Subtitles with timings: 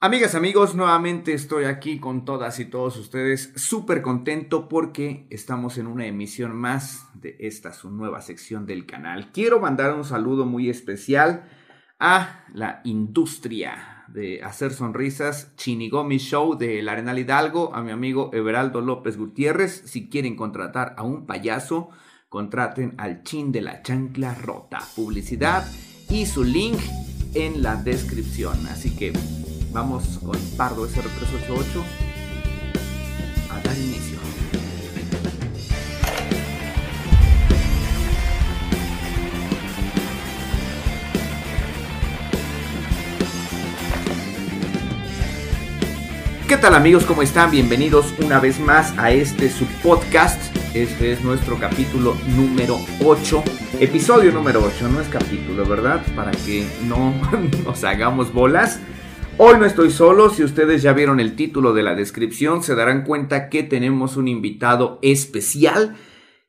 [0.00, 5.88] Amigas, amigos, nuevamente estoy aquí con todas y todos ustedes, súper contento porque estamos en
[5.88, 9.32] una emisión más de esta su nueva sección del canal.
[9.32, 11.48] Quiero mandar un saludo muy especial
[11.98, 18.80] a la industria de hacer sonrisas, Chinigomi Show de Arenal Hidalgo, a mi amigo Everaldo
[18.80, 19.82] López Gutiérrez.
[19.84, 21.90] Si quieren contratar a un payaso,
[22.28, 24.78] contraten al Chin de la Chancla Rota.
[24.94, 25.66] Publicidad
[26.08, 26.78] y su link
[27.34, 28.64] en la descripción.
[28.68, 29.12] Así que
[29.72, 31.82] Vamos con Pardo SR388
[33.50, 34.18] a dar inicio.
[46.48, 47.04] ¿Qué tal amigos?
[47.04, 47.50] ¿Cómo están?
[47.50, 50.40] Bienvenidos una vez más a este su podcast.
[50.74, 53.44] Este es nuestro capítulo número 8.
[53.80, 56.02] Episodio número 8, no es capítulo, ¿verdad?
[56.16, 57.12] Para que no
[57.64, 58.80] nos hagamos bolas.
[59.40, 63.04] Hoy no estoy solo, si ustedes ya vieron el título de la descripción se darán
[63.04, 65.94] cuenta que tenemos un invitado especial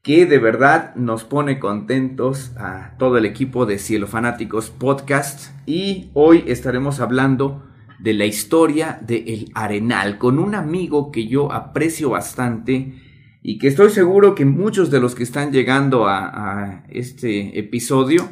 [0.01, 5.51] que de verdad nos pone contentos a todo el equipo de Cielo Fanáticos Podcast.
[5.67, 7.63] Y hoy estaremos hablando
[7.99, 12.95] de la historia de El Arenal con un amigo que yo aprecio bastante
[13.43, 18.27] y que estoy seguro que muchos de los que están llegando a, a este episodio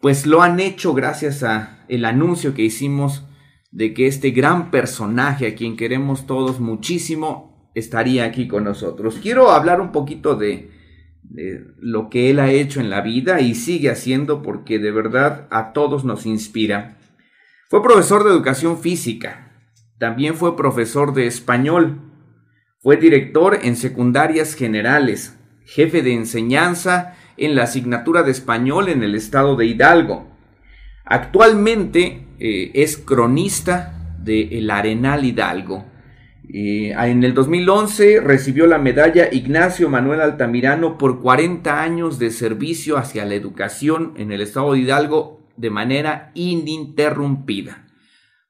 [0.00, 3.26] pues lo han hecho gracias a el anuncio que hicimos
[3.70, 9.18] de que este gran personaje a quien queremos todos muchísimo estaría aquí con nosotros.
[9.22, 10.70] Quiero hablar un poquito de,
[11.78, 15.72] lo que él ha hecho en la vida y sigue haciendo porque de verdad a
[15.72, 16.98] todos nos inspira.
[17.68, 19.52] Fue profesor de educación física,
[19.98, 22.00] también fue profesor de español,
[22.80, 29.14] fue director en secundarias generales, jefe de enseñanza en la asignatura de español en el
[29.14, 30.28] estado de Hidalgo.
[31.04, 35.84] Actualmente eh, es cronista de El Arenal Hidalgo.
[36.52, 42.96] Eh, en el 2011 recibió la medalla Ignacio Manuel Altamirano por 40 años de servicio
[42.96, 47.86] hacia la educación en el estado de Hidalgo de manera ininterrumpida.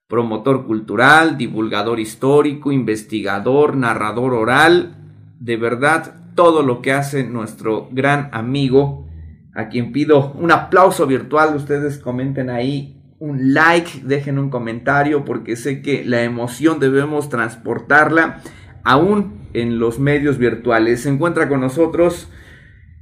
[0.06, 4.96] Promotor cultural, divulgador histórico, investigador, narrador oral,
[5.38, 9.06] de verdad todo lo que hace nuestro gran amigo,
[9.54, 15.54] a quien pido un aplauso virtual, ustedes comenten ahí un like, dejen un comentario porque
[15.54, 18.40] sé que la emoción debemos transportarla
[18.82, 21.02] aún en los medios virtuales.
[21.02, 22.28] Se encuentra con nosotros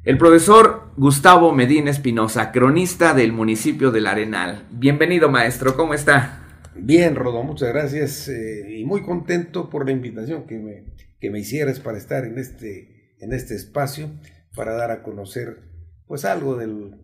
[0.03, 4.67] el profesor Gustavo Medina Espinosa, cronista del municipio del Arenal.
[4.73, 6.45] Bienvenido maestro, ¿cómo está?
[6.75, 10.85] Bien, Rodo, muchas gracias eh, y muy contento por la invitación que me,
[11.21, 14.11] que me hicieras para estar en este, en este espacio,
[14.57, 15.61] para dar a conocer
[16.09, 16.97] pues algo del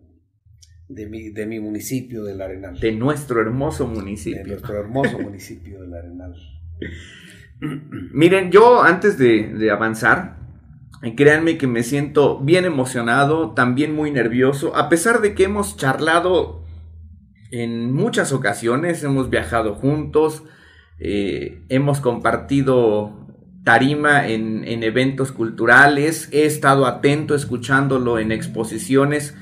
[0.87, 2.79] de mi, de mi municipio del Arenal.
[2.79, 4.43] De nuestro hermoso municipio.
[4.43, 6.35] De nuestro hermoso municipio del Arenal.
[8.13, 10.37] Miren, yo antes de, de avanzar,
[11.15, 16.65] créanme que me siento bien emocionado, también muy nervioso, a pesar de que hemos charlado
[17.51, 20.43] en muchas ocasiones, hemos viajado juntos,
[20.99, 23.27] eh, hemos compartido
[23.63, 29.35] tarima en, en eventos culturales, he estado atento escuchándolo en exposiciones,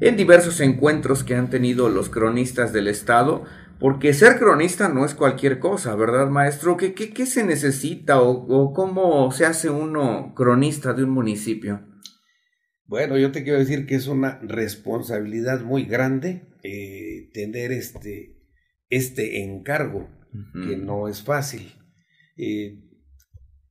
[0.00, 3.44] en diversos encuentros que han tenido los cronistas del Estado,
[3.78, 6.76] porque ser cronista no es cualquier cosa, ¿verdad, maestro?
[6.76, 11.82] ¿Qué, qué, se necesita o, cómo se hace uno cronista de un municipio?
[12.86, 18.38] Bueno, yo te quiero decir que es una responsabilidad muy grande eh, tener este,
[18.88, 20.08] este encargo,
[20.52, 21.72] que no es fácil.
[22.36, 22.82] Eh,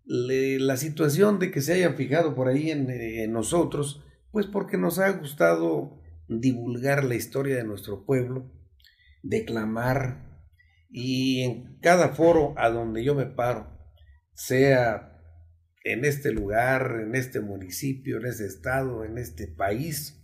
[0.06, 5.00] la situación de que se hayan fijado por ahí en, en nosotros, pues porque nos
[5.00, 8.52] ha gustado divulgar la historia de nuestro pueblo,
[9.24, 10.44] declamar
[10.90, 13.78] y en cada foro a donde yo me paro,
[14.34, 15.12] sea
[15.84, 20.22] en este lugar, en este municipio, en este estado, en este país,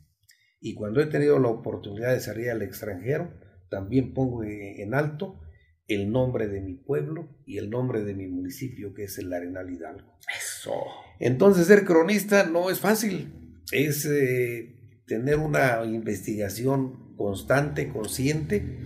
[0.59, 3.33] y cuando he tenido la oportunidad de salir al extranjero,
[3.69, 5.39] también pongo en alto
[5.87, 9.69] el nombre de mi pueblo y el nombre de mi municipio, que es el Arenal
[9.69, 10.17] Hidalgo.
[10.37, 10.73] Eso.
[11.19, 14.80] Entonces ser cronista no es fácil, es eh,
[15.11, 18.79] tener una investigación constante, consciente,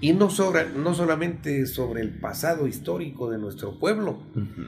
[0.00, 4.20] y no, sobre, no solamente sobre el pasado histórico de nuestro pueblo,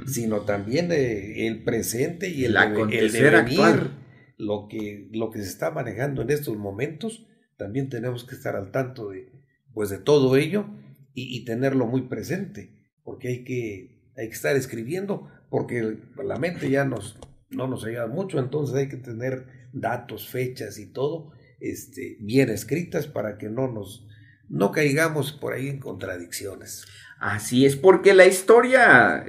[0.07, 3.91] sino también el presente y el, el devenir,
[4.39, 7.27] lo que, lo que se está manejando en estos momentos,
[7.57, 9.33] también tenemos que estar al tanto de,
[9.75, 10.67] pues de todo ello
[11.13, 12.71] y, tenerlo muy presente,
[13.03, 17.19] porque hay que, hay que estar escribiendo, porque la mente ya nos,
[17.51, 23.07] no nos ayuda mucho, entonces hay que tener datos, fechas y todo, este, bien escritas
[23.07, 24.07] para que no nos
[24.49, 26.87] no caigamos por ahí en contradicciones.
[27.21, 29.25] Así es, porque la historia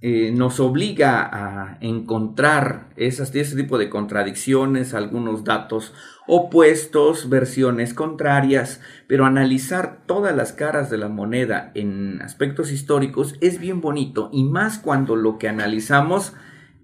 [0.00, 5.92] eh, nos obliga a encontrar esas, ese tipo de contradicciones, algunos datos
[6.26, 13.60] opuestos, versiones contrarias, pero analizar todas las caras de la moneda en aspectos históricos es
[13.60, 16.32] bien bonito y más cuando lo que analizamos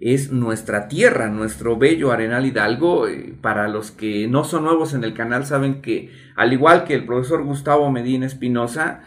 [0.00, 3.08] es nuestra tierra, nuestro bello Arenal Hidalgo.
[3.08, 6.94] Eh, para los que no son nuevos en el canal saben que al igual que
[6.94, 9.02] el profesor Gustavo Medina Espinosa,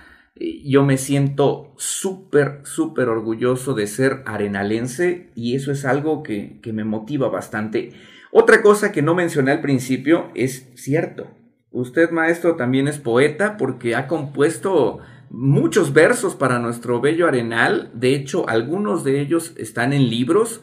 [0.63, 6.73] yo me siento súper, súper orgulloso de ser arenalense y eso es algo que, que,
[6.73, 7.91] me motiva bastante.
[8.31, 11.27] Otra cosa que no mencioné al principio es cierto.
[11.71, 14.99] Usted, maestro, también es poeta porque ha compuesto
[15.29, 17.91] muchos versos para nuestro bello arenal.
[17.93, 20.61] De hecho, algunos de ellos están en libros,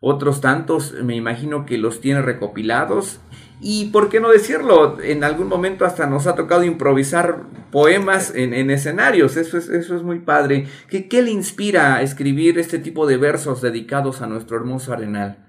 [0.00, 3.20] otros tantos me imagino que los tiene recopilados
[3.60, 8.70] y por qué no decirlo, en algún momento hasta nos ha tocado improvisar poemas en,
[8.70, 10.66] escenarios, eso es, eso es muy padre.
[10.88, 15.46] ¿Qué, ¿Qué, le inspira a escribir este tipo de versos dedicados a nuestro hermoso arenal?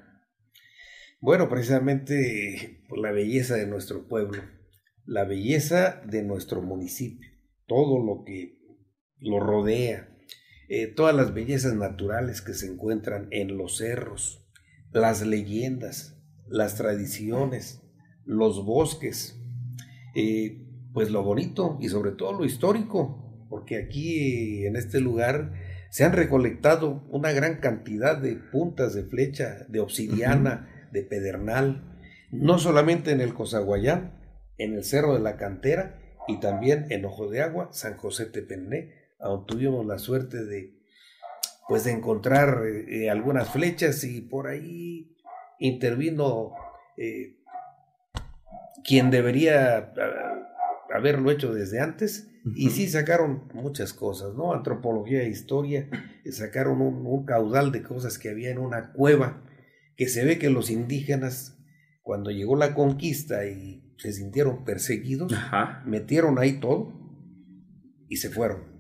[1.21, 4.42] Bueno, precisamente por la belleza de nuestro pueblo,
[5.06, 7.30] la belleza de nuestro municipio,
[7.65, 8.57] todo lo que
[9.19, 10.09] lo rodea,
[10.68, 14.40] eh, todas las bellezas naturales que se encuentran en los cerros,
[14.91, 16.17] las leyendas,
[16.47, 17.81] las tradiciones,
[18.25, 19.39] los bosques,
[20.15, 25.53] eh, pues lo bonito y sobre todo lo histórico, porque aquí en este lugar
[25.89, 31.97] se han recolectado una gran cantidad de puntas de flecha, de obsidiana, de pedernal,
[32.31, 34.19] no solamente en el Cozaguayán,
[34.57, 38.93] en el Cerro de la Cantera y también en Ojo de Agua, San José Tepené,
[39.19, 40.80] aún tuvimos la suerte de
[41.67, 45.15] pues de encontrar eh, algunas flechas y por ahí
[45.59, 46.53] intervino
[46.97, 47.37] eh,
[48.83, 50.47] quien debería ah,
[50.93, 52.27] haberlo hecho desde antes.
[52.55, 54.51] Y sí sacaron muchas cosas, ¿no?
[54.51, 55.87] Antropología e historia,
[56.31, 59.43] sacaron un, caudal de cosas que había en una cueva,
[59.95, 61.59] que se ve que los indígenas,
[62.01, 65.31] cuando llegó la conquista y se sintieron perseguidos,
[65.85, 66.91] metieron ahí todo
[68.09, 68.70] y se fueron.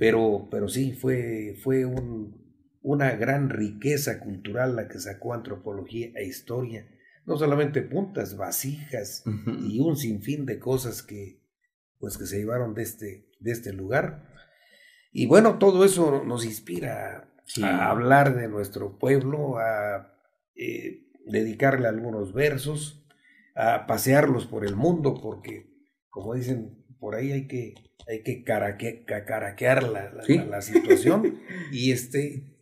[0.00, 2.42] Pero, pero sí, fue, fue un,
[2.80, 6.88] una gran riqueza cultural la que sacó antropología e historia.
[7.26, 9.22] No solamente puntas, vasijas
[9.62, 11.42] y un sinfín de cosas que,
[11.98, 14.26] pues, que se llevaron de este, de este lugar.
[15.12, 17.30] Y bueno, todo eso nos inspira
[17.62, 20.14] a hablar de nuestro pueblo, a
[20.54, 23.06] eh, dedicarle algunos versos,
[23.54, 25.70] a pasearlos por el mundo, porque,
[26.08, 27.74] como dicen por ahí, hay que,
[28.06, 31.40] hay que caraquear la, la, situación
[31.72, 32.56] y, este,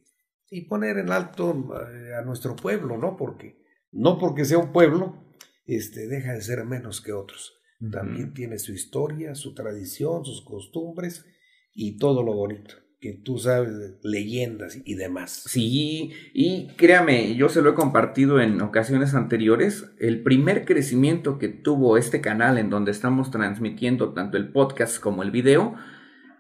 [0.51, 3.17] y poner en alto eh, a nuestro pueblo, ¿no?
[3.17, 3.63] Porque
[3.93, 5.35] no porque sea un pueblo,
[5.67, 7.55] este, deja de ser menos que otros.
[7.93, 11.25] También tiene su historia, su tradición, sus costumbres
[11.73, 15.45] y todo lo bonito que tú sabes, leyendas y demás.
[15.47, 21.49] Sí, y créame, yo se lo he compartido en ocasiones anteriores, el primer crecimiento que
[21.49, 25.77] tuvo este canal en donde estamos transmitiendo tanto el podcast como el video,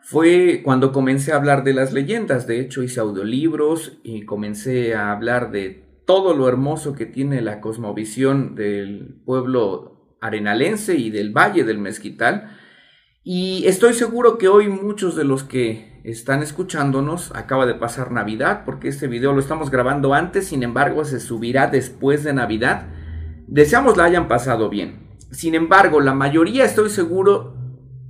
[0.02, 2.46] fue cuando comencé a hablar de las leyendas.
[2.46, 7.61] De hecho, hice audiolibros y comencé a hablar de todo lo hermoso que tiene la
[7.61, 12.56] cosmovisión del pueblo arenalense y del Valle del Mezquital.
[13.22, 18.62] Y estoy seguro que hoy muchos de los que están escuchándonos acaba de pasar Navidad,
[18.64, 22.87] porque este video lo estamos grabando antes, sin embargo se subirá después de Navidad.
[23.47, 25.09] Deseamos la hayan pasado bien.
[25.30, 27.54] Sin embargo, la mayoría estoy seguro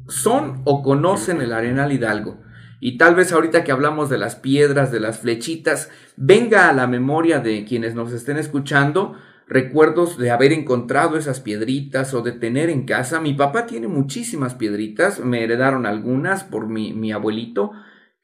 [0.08, 2.40] son o conocen el Arenal Hidalgo.
[2.80, 6.86] Y tal vez ahorita que hablamos de las piedras, de las flechitas, venga a la
[6.86, 9.16] memoria de quienes nos estén escuchando
[9.48, 13.20] recuerdos de haber encontrado esas piedritas o de tener en casa.
[13.20, 17.72] Mi papá tiene muchísimas piedritas, me heredaron algunas por mi, mi abuelito,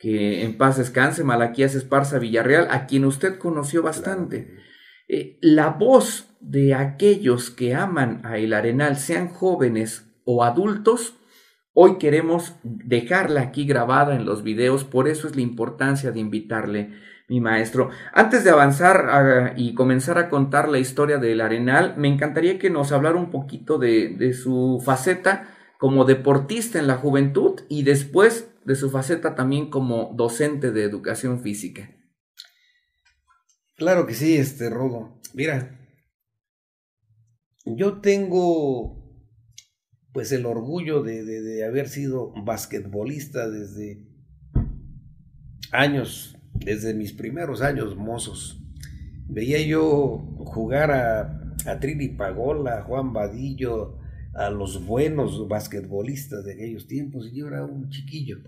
[0.04, 4.58] que en paz descanse, Malaquías Esparza Villarreal, a quien usted conoció bastante.
[5.08, 11.14] Eh, la voz de aquellos que aman a El Arenal, sean jóvenes o adultos,
[11.76, 16.92] Hoy queremos dejarla aquí grabada en los videos, por eso es la importancia de invitarle,
[17.26, 17.90] mi maestro.
[18.12, 22.70] Antes de avanzar ah, y comenzar a contar la historia del Arenal, me encantaría que
[22.70, 28.48] nos hablara un poquito de, de su faceta como deportista en la juventud y después
[28.64, 31.90] de su faceta también como docente de educación física.
[33.76, 35.20] Claro que sí, este Rodo.
[35.34, 35.80] Mira,
[37.64, 39.04] yo tengo
[40.12, 44.06] pues el orgullo de, haber sido basquetbolista desde
[45.72, 48.62] años, desde mis primeros años mozos.
[49.26, 53.98] Veía yo jugar a, a Trini Pagola, a Juan Vadillo,
[54.34, 58.38] a los buenos basquetbolistas de aquellos tiempos, y yo era un chiquillo.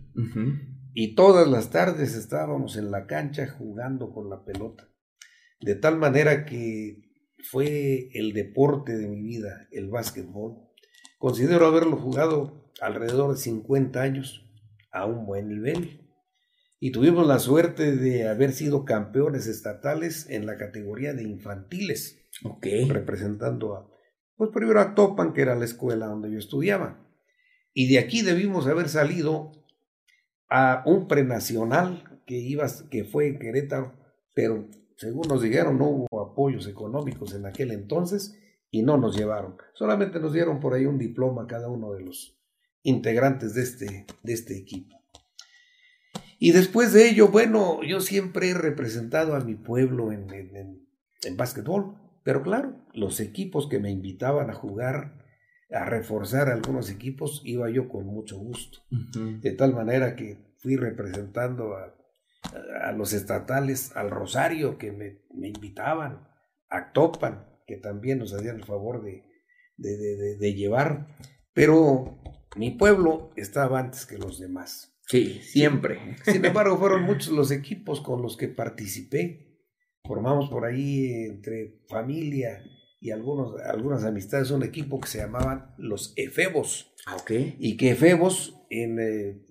[0.94, 4.88] Y todas las tardes estábamos en la cancha jugando con la pelota.
[5.60, 7.02] De tal manera que
[7.50, 10.56] fue el deporte de mi vida, el básquetbol.
[11.18, 14.44] Considero haberlo jugado alrededor de 50 años
[14.92, 16.02] a un buen nivel.
[16.78, 22.18] Y tuvimos la suerte de haber sido campeones estatales en la categoría de infantiles.
[22.88, 23.95] Representando a,
[24.36, 26.98] pues primero a Topan, que era la escuela donde yo estudiaba.
[27.72, 29.52] Y de aquí debimos haber salido
[30.48, 33.94] a un prenacional que, iba, que fue en Querétaro,
[34.34, 38.38] pero según nos dijeron no hubo apoyos económicos en aquel entonces
[38.70, 39.56] y no nos llevaron.
[39.74, 42.38] Solamente nos dieron por ahí un diploma cada uno de los
[42.82, 44.96] integrantes de este, de este equipo.
[46.38, 50.86] Y después de ello, bueno, yo siempre he representado a mi pueblo en, en,
[51.22, 51.96] en básquetbol.
[52.26, 55.24] Pero claro, los equipos que me invitaban a jugar,
[55.70, 58.80] a reforzar algunos equipos, iba yo con mucho gusto.
[59.40, 61.94] De tal manera que fui representando a,
[62.82, 66.26] a, los estatales, al Rosario, que me, me, invitaban,
[66.68, 69.22] a Topan, que también nos hacían el favor de,
[69.76, 71.06] de, de, de llevar.
[71.52, 72.18] Pero
[72.56, 74.98] mi pueblo estaba antes que los demás.
[75.06, 76.16] Sí, siempre.
[76.24, 79.45] Sin embargo, fueron muchos los equipos con los que participé
[80.06, 82.62] formamos por ahí entre familia
[83.00, 86.92] y algunos, algunas amistades un equipo que se llamaban los Efebos.
[87.06, 89.42] Ah, y que Efebos en, eh,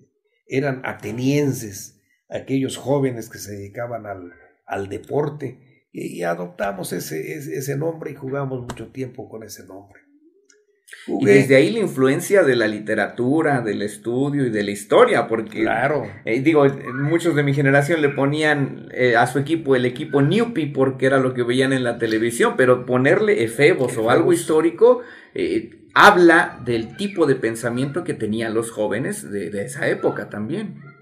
[0.46, 4.32] eran atenienses, aquellos jóvenes que se dedicaban al,
[4.66, 5.88] al deporte.
[5.92, 10.00] Y, adoptamos ese, ese, ese nombre y jugamos mucho tiempo con ese nombre.
[11.08, 15.62] Y desde ahí la influencia de la literatura, del estudio y de la historia, porque
[15.62, 16.08] claro.
[16.24, 20.72] Eh, digo, muchos de mi generación le ponían eh, a su equipo el equipo Newpie
[20.72, 25.02] porque era lo que veían en la televisión, pero ponerle Efebos, o algo histórico
[25.34, 30.95] eh, habla del tipo de pensamiento que tenían los jóvenes de, de esa época también.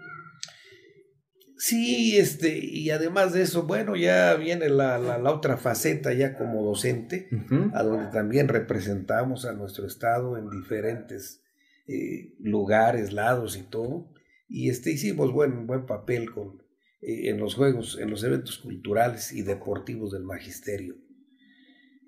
[1.57, 6.65] Sí, este, y además de eso, bueno, ya viene la, la, otra faceta ya como
[6.65, 7.29] docente,
[7.73, 11.43] a donde también representamos a nuestro estado en diferentes
[11.87, 14.11] eh, lugares, lados y todo.
[14.49, 16.63] Y este, hicimos buen, buen papel con,
[17.01, 20.97] eh, en los juegos, en los eventos culturales y deportivos del magisterio.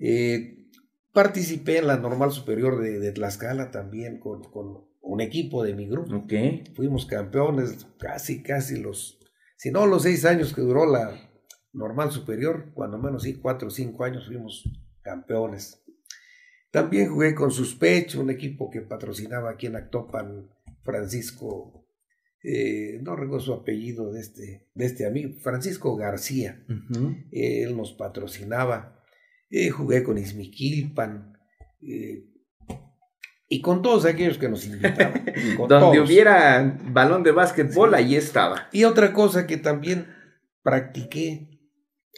[0.01, 0.67] Eh,
[1.13, 5.87] participé en la Normal Superior de, de Tlaxcala también con, con, un equipo de mi
[5.87, 6.17] grupo.
[6.17, 6.65] Okay.
[6.75, 9.21] Fuimos campeones casi, casi los
[9.57, 11.19] si no los seis años que duró la
[11.73, 14.65] normal superior, cuando menos sí, cuatro o cinco años fuimos
[15.03, 15.83] campeones.
[16.71, 20.51] También jugué con Suspecho, un equipo que patrocinaba aquí en Actopan,
[20.83, 21.87] Francisco,
[22.49, 26.65] eh, no recuerdo su apellido de este, de este amigo, Francisco García.
[27.33, 29.03] él nos patrocinaba.
[29.51, 31.37] Eh, jugué con Ismiquilpan.
[33.49, 35.25] Y con todos aquellos que nos invitaban.
[35.69, 38.67] Donde hubiera balón de básquetbol, ahí estaba.
[38.73, 40.09] Y otra cosa que también
[40.63, 41.61] practiqué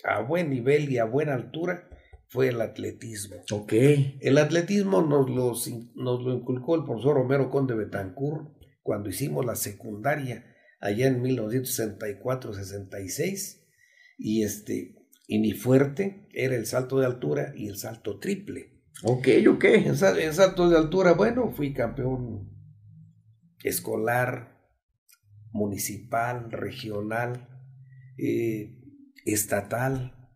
[0.04, 1.90] a buen nivel y a buena altura
[2.28, 3.36] fue el atletismo.
[3.50, 3.72] Ok.
[4.20, 5.54] El atletismo nos lo,
[5.94, 10.46] nos lo inculcó el profesor Romero Conde Betancourt cuando hicimos la secundaria
[10.80, 13.64] allá en 1964-66
[14.18, 14.94] y este
[15.30, 18.77] y mi fuerte era el salto de altura y el salto triple.
[19.02, 19.64] Ok, ok.
[19.64, 22.50] En, saltos de altura, bueno, fui campeón
[23.62, 24.58] escolar,
[25.52, 27.48] municipal, regional,
[28.16, 28.74] eh,
[29.24, 30.32] estatal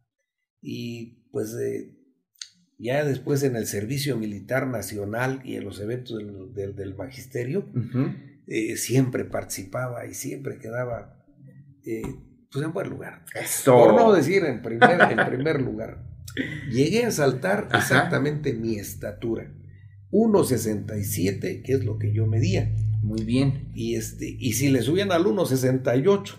[0.61, 1.97] y pues eh,
[2.79, 6.19] ya después en el servicio militar nacional y en los eventos
[6.55, 7.73] del, del, magisterio
[8.47, 11.25] eh, siempre participaba y siempre quedaba
[11.83, 13.25] pues en buen lugar.
[13.65, 16.12] Por no decir en primer, en primer lugar.
[16.71, 19.53] Llegué a saltar exactamente mi estatura.
[20.11, 22.73] 1.67, que es lo que yo medía.
[23.03, 23.71] Muy bien.
[23.75, 26.37] Y, este, y si le subían al 1.68,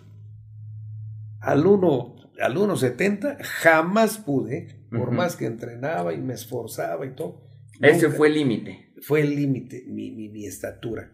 [1.39, 7.47] al 1 al 1.70, jamás pude, por más que entrenaba y me esforzaba y todo.
[7.79, 8.93] Ese fue el límite.
[9.01, 11.11] Fue el límite, mi, mi, mi, estatura.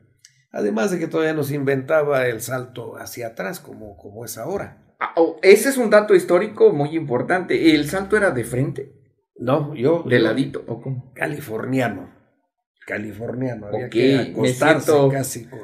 [0.51, 4.88] Además de que todavía no se inventaba el salto hacia atrás como, como es ahora.
[4.99, 7.73] Ah, oh, ese es un dato histórico muy importante.
[7.73, 8.91] ¿El salto era de frente?
[9.37, 10.03] No, yo.
[10.05, 10.65] ¿De ladito?
[10.67, 11.13] ¿o cómo?
[11.13, 12.13] Californiano.
[12.85, 13.67] Californiano.
[13.67, 15.59] Había que acostarse casi con.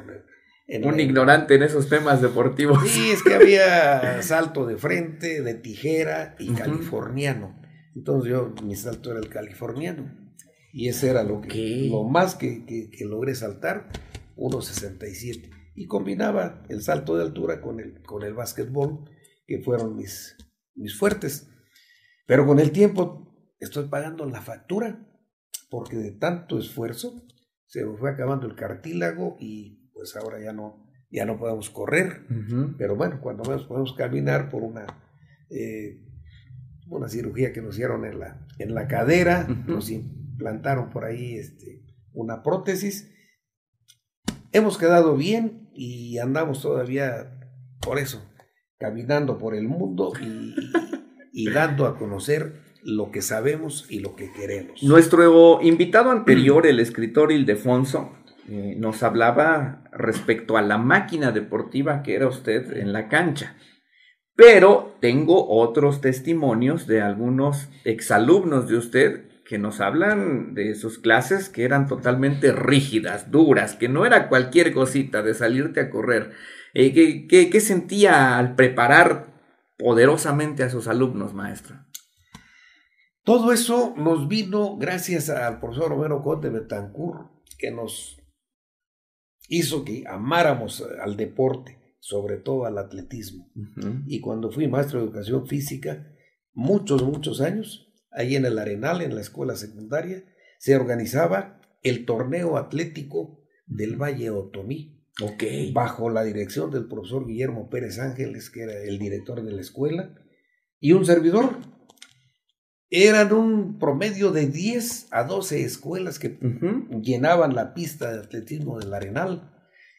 [0.85, 2.87] un ignorante en esos temas deportivos.
[2.87, 7.61] Sí, es que había salto de frente, de tijera y californiano.
[7.93, 10.13] Entonces yo, mi salto era el californiano.
[10.71, 13.89] Y ese era lo, que, lo más que, que, que logré saltar,
[14.37, 15.49] 1.67.
[15.73, 19.09] Y combinaba el salto de altura con el, con el básquetbol
[19.45, 20.35] que fueron mis,
[20.75, 21.49] mis fuertes.
[22.25, 25.07] Pero con el tiempo estoy pagando la factura,
[25.69, 27.25] porque de tanto esfuerzo
[27.65, 32.25] se me fue acabando el cartílago y pues ahora ya no, ya no podemos correr,
[32.77, 34.85] pero bueno, cuando menos podemos caminar por una,
[35.49, 36.01] eh,
[36.87, 41.83] una cirugía que nos hicieron en la, en la cadera, nos implantaron por ahí este,
[42.13, 43.11] una prótesis.
[44.51, 47.39] Hemos quedado bien y andamos todavía
[47.81, 48.23] por eso,
[48.77, 50.13] caminando por el mundo
[51.31, 52.53] y dando a conocer
[52.83, 54.83] lo que sabemos y lo que queremos.
[54.83, 58.11] Nuestro invitado anterior, el escritor Ildefonso,
[58.47, 63.55] eh, nos hablaba respecto a la máquina deportiva que era usted en la cancha.
[64.35, 71.49] Pero tengo otros testimonios de algunos exalumnos de usted que nos hablan de sus clases
[71.49, 76.33] que eran totalmente rígidas, duras, que no era cualquier cosita de salirte a correr.
[76.77, 79.33] Eh, ¿qué, sentía al preparar
[79.77, 81.87] poderosamente a sus alumnos, maestra?
[83.23, 88.21] Todo eso nos vino gracias al profesor Romero Conde Betancourt, que nos
[89.47, 93.49] hizo que amáramos al deporte, sobre todo al atletismo.
[94.05, 96.11] Y cuando fui maestro de educación física,
[96.53, 100.25] muchos, muchos años, ahí en el Arenal, en la escuela secundaria,
[100.59, 104.94] se organizaba el torneo atlético del Valle Otomí.
[105.73, 110.13] Bajo la dirección del profesor Guillermo Pérez Ángeles, que era el director de la escuela,
[110.79, 111.57] y un servidor,
[112.89, 116.37] eran un promedio de 10 a 12 escuelas que
[117.01, 119.51] llenaban la pista de atletismo del Arenal.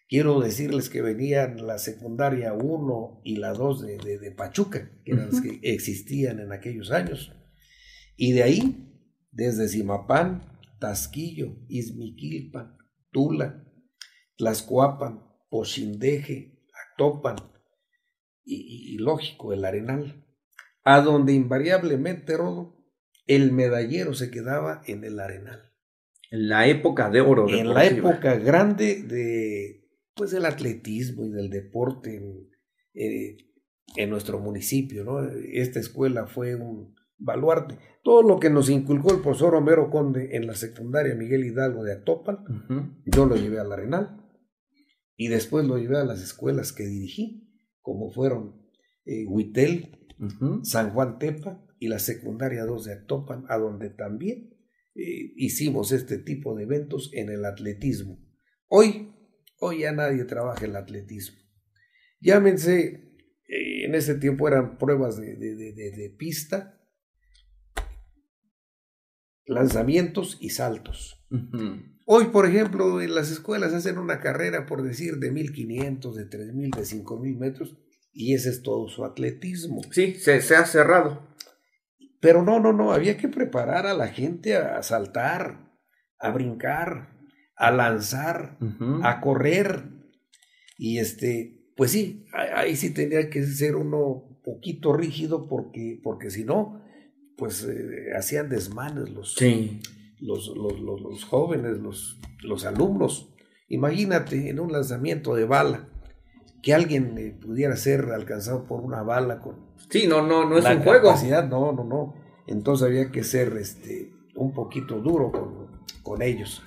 [0.09, 5.41] Quiero decirles que venían la secundaria 1 y la 2 de, Pachuca, que eran las
[5.41, 7.33] que existían en aquellos años.
[8.17, 12.77] Y de ahí, desde Simapán, Tasquillo, Izmiquilpan,
[13.11, 13.66] Tula,
[14.37, 17.37] Tlaxcuapan, Pochindeje, Actopan
[18.45, 20.25] y, y, lógico, el Arenal,
[20.85, 22.77] a donde invariablemente, Rodo,
[23.27, 25.73] el medallero se quedaba en el arenal.
[26.31, 27.49] En la época de oro.
[27.49, 29.83] En la época grande de
[30.15, 32.49] pues del atletismo y del deporte en,
[32.95, 33.37] eh,
[33.97, 35.21] en, nuestro municipio, ¿no?
[35.29, 37.79] Esta escuela fue un baluarte.
[38.03, 41.95] Todo lo que nos inculcó el profesor Homero Conde en la secundaria Miguel Hidalgo de
[41.95, 44.26] Atopan, yo lo llevé al Arenal
[45.17, 47.49] y después lo llevé a las escuelas que dirigí,
[47.81, 48.63] como fueron
[49.05, 49.99] eh, Huitel,
[50.63, 54.57] San Juan Tepa, y la secundaria 2 de Actopan, a donde también
[54.95, 58.19] eh, hicimos este tipo de eventos en el atletismo.
[58.69, 59.13] Hoy,
[59.59, 61.39] hoy ya nadie trabaja el atletismo.
[62.21, 63.15] Llámense,
[63.47, 66.81] eh, en ese tiempo eran pruebas de, de, pista,
[69.47, 71.27] lanzamientos y saltos.
[72.09, 76.71] Hoy, por ejemplo, en las escuelas hacen una carrera, por decir, de 1500, de 3000,
[76.71, 77.77] de 5000 metros,
[78.13, 79.83] y ese es todo su atletismo.
[79.91, 81.35] Sí, se, se ha cerrado.
[82.21, 85.73] Pero no, no, no, había que preparar a la gente a saltar,
[86.21, 87.17] a brincar,
[87.57, 88.57] a lanzar,
[89.03, 89.85] a correr.
[90.79, 96.45] Y este, pues sí, ahí sí tenía que ser uno poquito rígido porque, porque si
[96.45, 96.85] no,
[97.37, 99.35] pues eh, hacían desmanes los,
[100.21, 103.29] los, los, jóvenes, los, los alumnos.
[103.69, 105.89] Imagínate en un lanzamiento de bala
[106.63, 110.65] que alguien eh, pudiera ser alcanzado por una bala con Sí, no, no, no es
[110.65, 111.15] un juego.
[111.49, 112.15] No, no, no.
[112.47, 115.33] Entonces había que ser este, un poquito duro
[116.03, 116.63] con, ellos.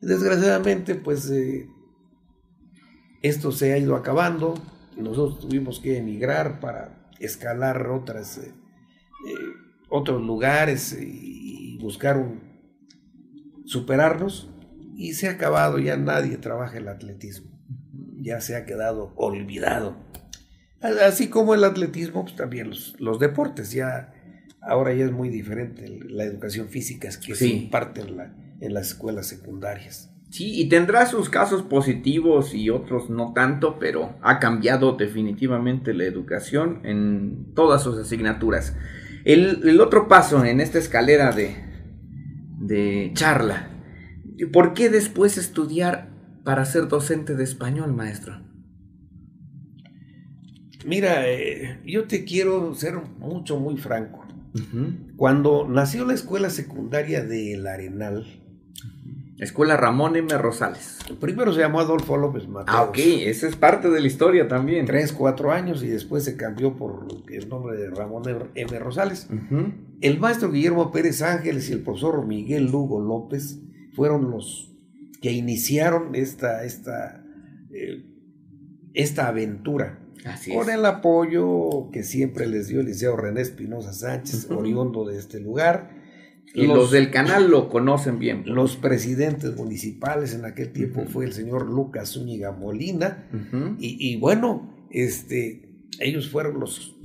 [0.00, 1.68] Desgraciadamente, pues eh,
[3.22, 4.54] esto se ha ido acabando.
[4.96, 8.52] Nosotros tuvimos que emigrar para escalar otras, eh,
[9.28, 9.34] eh,
[9.88, 12.49] otros lugares y buscar un,
[13.70, 14.50] superarnos.
[14.96, 17.50] Y se ha acabado, ya nadie trabaja el atletismo.
[18.20, 19.96] Ya se ha quedado olvidado.
[20.80, 23.72] Así como el atletismo, pues también los, deportes.
[23.72, 24.12] Ya
[24.60, 28.88] ahora ya es muy diferente la educación física que se imparte en, la, en las
[28.88, 30.10] escuelas secundarias.
[30.30, 36.04] Sí, y tendrá sus casos positivos y otros no tanto, pero ha cambiado definitivamente la
[36.04, 38.76] educación en todas sus asignaturas.
[39.24, 41.56] El, otro paso en esta escalera de,
[42.60, 43.70] de charla,
[44.52, 46.10] ¿por qué después estudiar
[46.44, 48.40] para ser docente de español, maestro?
[50.86, 54.26] Mira, eh, yo te quiero ser mucho, muy franco.
[55.16, 58.26] Cuando nació la escuela secundaria del Arenal,
[59.40, 60.28] Escuela Ramón M.
[60.36, 60.98] Rosales.
[61.18, 62.76] Primero se llamó Adolfo López Mateos.
[62.76, 64.86] Ah, ok, esa es parte de la historia también.
[64.86, 68.22] Tres, cuatro años y después se cambió por el nombre de Ramón
[68.54, 68.78] M.
[68.78, 69.28] Rosales.
[70.00, 73.58] El maestro Guillermo Pérez Ángeles y el profesor Miguel Lugo López
[73.94, 74.72] fueron los
[75.22, 77.24] que iniciaron esta, esta,
[77.72, 78.04] eh,
[78.94, 80.00] esta aventura
[80.52, 85.40] con el apoyo que siempre les dio el liceo René Espinosa Sánchez, oriundo de este
[85.40, 85.90] lugar,
[86.54, 88.42] Y los, del canal lo conocen bien.
[88.42, 88.54] Pues.
[88.54, 93.28] Los presidentes municipales en aquel tiempo fue el señor Lucas Zúñiga Molina.
[93.78, 96.96] y, bueno, este, ellos fueron los,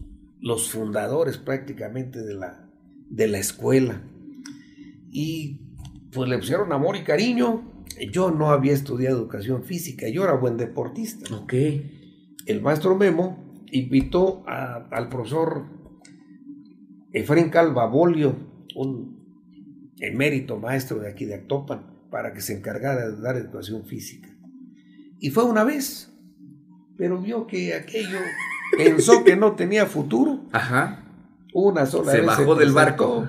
[0.41, 2.69] los fundadores prácticamente de la,
[3.09, 4.01] de la escuela.
[5.11, 5.61] Y
[6.11, 7.85] pues le pusieron amor y cariño.
[8.11, 11.33] Yo no había estudiado educación física, yo era buen deportista.
[11.35, 11.53] Ok.
[12.45, 15.65] El maestro Memo invitó al profesor
[17.11, 18.35] Efraín Calvabolio,
[18.75, 19.14] un
[19.99, 24.29] emérito maestro de aquí de Actopan, para que se encargara de dar educación física.
[25.19, 26.11] Y fue una vez,
[26.97, 28.19] pero vio que aquello
[28.77, 30.45] pensó que no tenía futuro.
[30.51, 31.03] Ajá.
[31.53, 33.27] Una sola se bajó del barco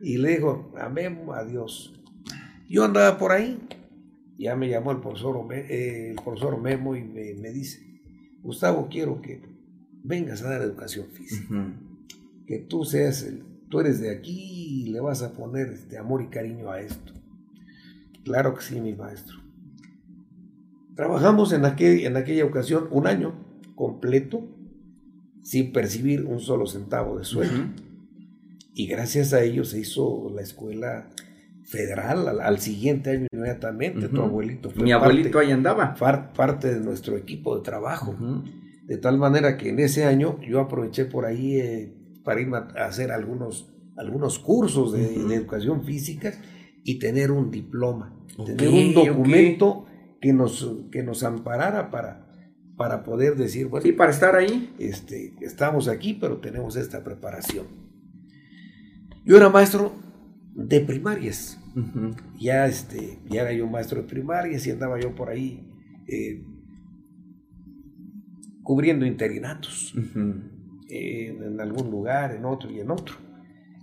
[0.00, 1.92] y le dijo, a Memo, adiós.
[2.68, 3.58] Yo andaba por ahí,
[4.38, 8.00] ya me llamó el profesor, eh, el profesor Memo y me, dice,
[8.42, 9.42] Gustavo, quiero que
[10.02, 11.54] vengas a dar educación física,
[12.46, 16.20] que tú seas el, tú eres de aquí y le vas a poner este amor
[16.20, 17.14] y cariño a esto.
[18.22, 19.38] Claro que sí, mi maestro.
[20.94, 23.32] Trabajamos en, aquel, en aquella ocasión un año
[23.74, 24.46] completo
[25.42, 27.64] sin percibir un solo centavo de sueldo.
[28.74, 31.08] Y gracias a ello se hizo la escuela
[31.64, 34.08] federal al, siguiente año inmediatamente.
[34.08, 35.94] Tu abuelito fue Mi abuelito ahí andaba.
[35.94, 38.14] parte de nuestro equipo de trabajo.
[38.84, 42.84] De tal manera que en ese año yo aproveché por ahí eh, para ir a
[42.86, 46.32] hacer algunos, algunos cursos de, educación física
[46.84, 49.86] y tener un diploma, tener un documento
[50.20, 52.26] que, nos, que nos amparara para,
[52.76, 54.74] para poder decir, bueno, sí, para estar ahí.
[54.78, 57.66] Este, estamos aquí, pero tenemos esta preparación.
[59.24, 59.92] Yo era maestro
[60.54, 61.58] de primarias.
[62.38, 65.66] Ya, este, ya era yo maestro de primarias y andaba yo por ahí
[66.06, 66.44] eh,
[68.62, 69.94] cubriendo interinatos
[70.92, 73.16] en algún lugar, en otro y en otro.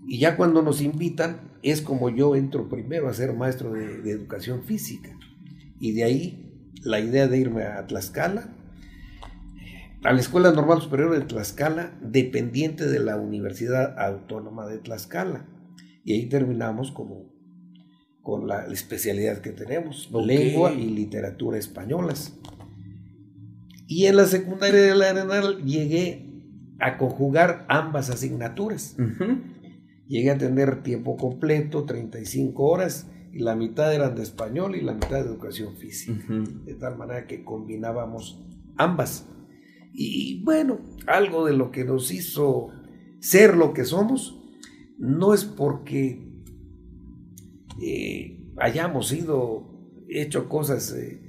[0.08, 4.12] Y ya cuando nos invitan es como yo entro primero a ser maestro de, de
[4.12, 5.10] educación física.
[5.80, 6.50] Y de ahí
[6.84, 8.56] la idea de irme a Tlaxcala,
[10.04, 15.46] a la Escuela Normal Superior de Tlaxcala, dependiente de la Universidad Autónoma de Tlaxcala.
[16.06, 17.30] Y ahí terminamos como
[18.22, 22.38] con la especialidad que tenemos, lengua y literatura españolas.
[23.88, 26.29] Y en la secundaria de la Arenal llegué
[26.80, 28.96] a conjugar ambas asignaturas.
[30.08, 34.94] Llegué a tener tiempo completo, 35 horas, y la mitad eran de español y la
[34.94, 36.24] mitad de educación física.
[36.66, 38.44] De tal manera que combinábamos
[38.78, 39.28] ambas.
[39.94, 42.70] Y bueno, algo de lo que nos hizo
[43.20, 44.40] ser lo que somos
[44.98, 46.30] no es porque
[47.82, 49.70] eh, hayamos sido
[50.10, 51.22] hecho cosas eh,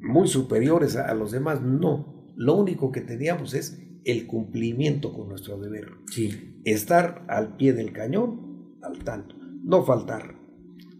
[0.00, 2.24] muy superiores a, los demás, no.
[2.36, 5.92] Lo único que teníamos es el cumplimiento con nuestro deber.
[6.10, 6.60] Sí.
[6.64, 10.36] Estar al pie del cañón, al tanto, no faltar,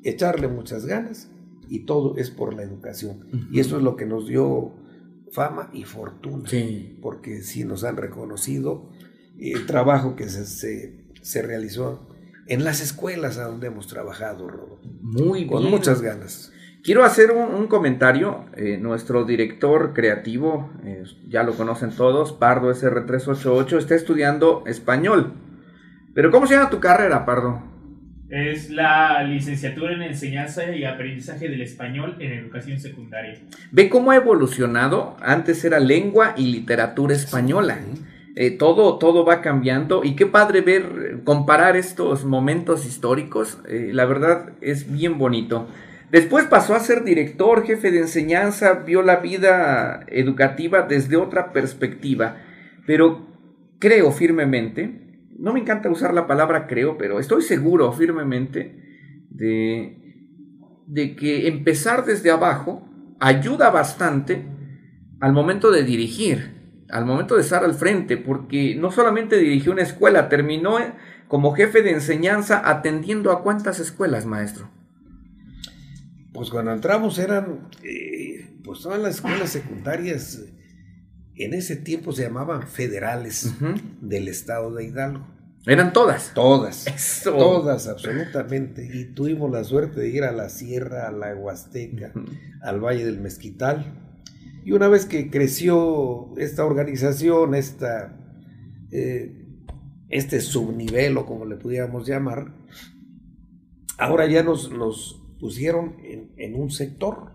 [0.02, 1.30] echarle muchas ganas
[1.68, 3.26] y todo es por la educación.
[3.52, 4.74] Y eso es lo que nos dio
[5.32, 6.48] fama y fortuna.
[7.00, 8.90] Porque sí nos han reconocido
[9.38, 12.08] el trabajo que se, se, realizó
[12.46, 16.52] en las escuelas a donde hemos trabajado, Muy Con muchas ganas.
[16.82, 18.46] Quiero hacer un, comentario.
[18.56, 25.34] Eh, nuestro director creativo, eh, ya lo conocen todos, Pardo SR388, está estudiando español.
[26.14, 27.62] Pero ¿cómo se llama tu carrera, Pardo?
[28.30, 33.34] Es la licenciatura en enseñanza y aprendizaje del español en educación secundaria.
[33.72, 35.16] Ve cómo ha evolucionado.
[35.20, 37.80] Antes era lengua y literatura española.
[38.36, 43.58] Eh, todo, todo va cambiando y qué padre ver, comparar estos momentos históricos.
[43.68, 45.66] Eh, la verdad es bien bonito.
[46.10, 52.36] Después pasó a ser director, jefe de enseñanza, vio la vida educativa desde otra perspectiva,
[52.86, 53.28] pero
[53.78, 60.26] creo firmemente no me encanta usar la palabra creo, pero estoy seguro firmemente de,
[60.86, 62.86] de que empezar desde abajo
[63.20, 64.44] ayuda bastante
[65.18, 69.82] al momento de dirigir, al momento de estar al frente, porque no solamente dirigió una
[69.82, 70.76] escuela, terminó
[71.26, 74.68] como jefe de enseñanza atendiendo a cuántas escuelas, maestro.
[76.32, 80.40] Pues cuando entramos eran, eh, pues todas las escuelas secundarias
[81.34, 83.54] en ese tiempo se llamaban federales
[84.00, 85.26] del estado de Hidalgo.
[85.66, 86.32] ¿Eran todas?
[86.34, 86.86] Todas.
[87.24, 88.88] Todas, absolutamente.
[88.92, 92.12] Y tuvimos la suerte de ir a la sierra, a la Huasteca,
[92.62, 93.92] al Valle del Mezquital.
[94.64, 98.16] Y una vez que creció esta organización, esta,
[98.90, 99.46] eh,
[100.08, 102.54] este subnivel o como le pudiéramos llamar,
[103.98, 107.32] ahora ya nos, nos pusieron en, un sector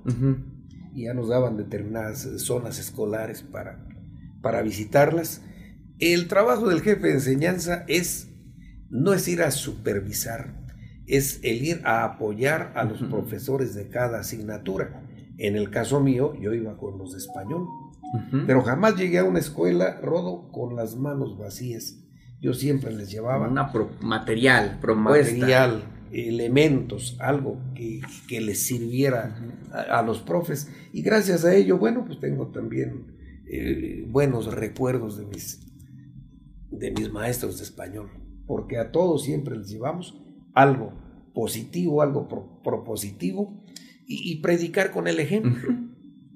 [0.94, 3.88] y ya nos daban determinadas zonas escolares para,
[4.42, 5.42] para visitarlas.
[6.00, 8.30] El trabajo del jefe de enseñanza es
[8.90, 10.54] no es ir a supervisar,
[11.08, 15.02] es el ir a apoyar a los profesores de cada asignatura.
[15.38, 17.68] En el caso mío, yo iba con los de español,
[18.48, 21.98] pero jamás llegué a una escuela, Rodo, con las manos vacías.
[22.40, 23.48] Yo siempre les llevaba...
[23.50, 25.34] Una material, propuesta.
[25.34, 25.84] Material,
[26.16, 29.36] elementos, algo que, que les sirviera
[29.72, 30.72] a, los profes.
[30.94, 35.60] Y gracias a ello, bueno, pues tengo también eh, buenos recuerdos de mis,
[36.72, 38.10] de mis maestros de español.
[38.48, 40.22] Porque a todos siempre les llevamos
[40.54, 40.94] algo
[41.34, 42.30] positivo, algo
[42.64, 43.66] propositivo
[44.08, 45.70] y, predicar con el ejemplo.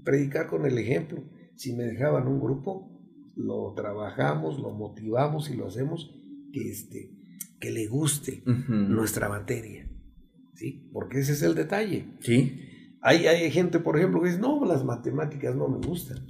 [0.04, 1.24] Predicar con el ejemplo.
[1.56, 3.00] Si me dejaban un grupo,
[3.36, 6.16] lo trabajamos, lo motivamos y lo hacemos
[6.52, 7.12] que, este,
[7.60, 9.90] que le guste nuestra materia.
[10.54, 10.90] ¿sí?
[10.92, 12.06] Porque ese es el detalle.
[12.20, 12.98] ¿Sí?
[13.02, 16.28] Hay, hay gente, por ejemplo, que dice, no, las matemáticas no me gustan.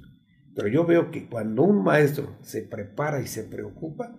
[0.54, 4.16] Pero yo veo que cuando un maestro se prepara y se preocupa,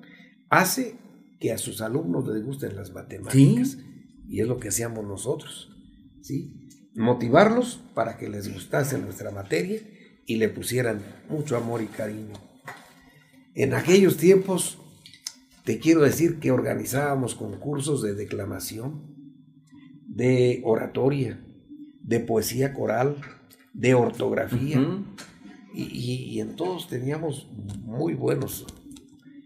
[0.49, 0.95] hace
[1.39, 3.77] que a sus alumnos les gusten las matemáticas.
[4.27, 5.69] Y es lo que hacíamos nosotros.
[6.21, 6.69] ¿sí?
[6.95, 9.79] Motivarlos para que les gustase nuestra materia
[10.25, 12.33] y le pusieran mucho amor y cariño.
[13.53, 14.80] En aquellos tiempos,
[15.63, 19.01] te quiero decir que organizábamos concursos de declamación,
[20.07, 21.39] de oratoria,
[22.01, 23.17] de poesía coral,
[23.73, 24.81] de ortografía.
[25.73, 27.49] y, en todos teníamos
[27.85, 28.65] muy buenos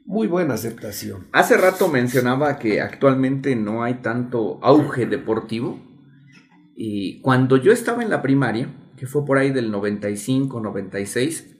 [0.05, 1.27] muy buena aceptación.
[1.31, 5.79] Hace rato mencionaba que actualmente no hay tanto auge deportivo.
[6.75, 11.55] Y cuando yo estaba en la primaria, que fue por ahí del 95, 96,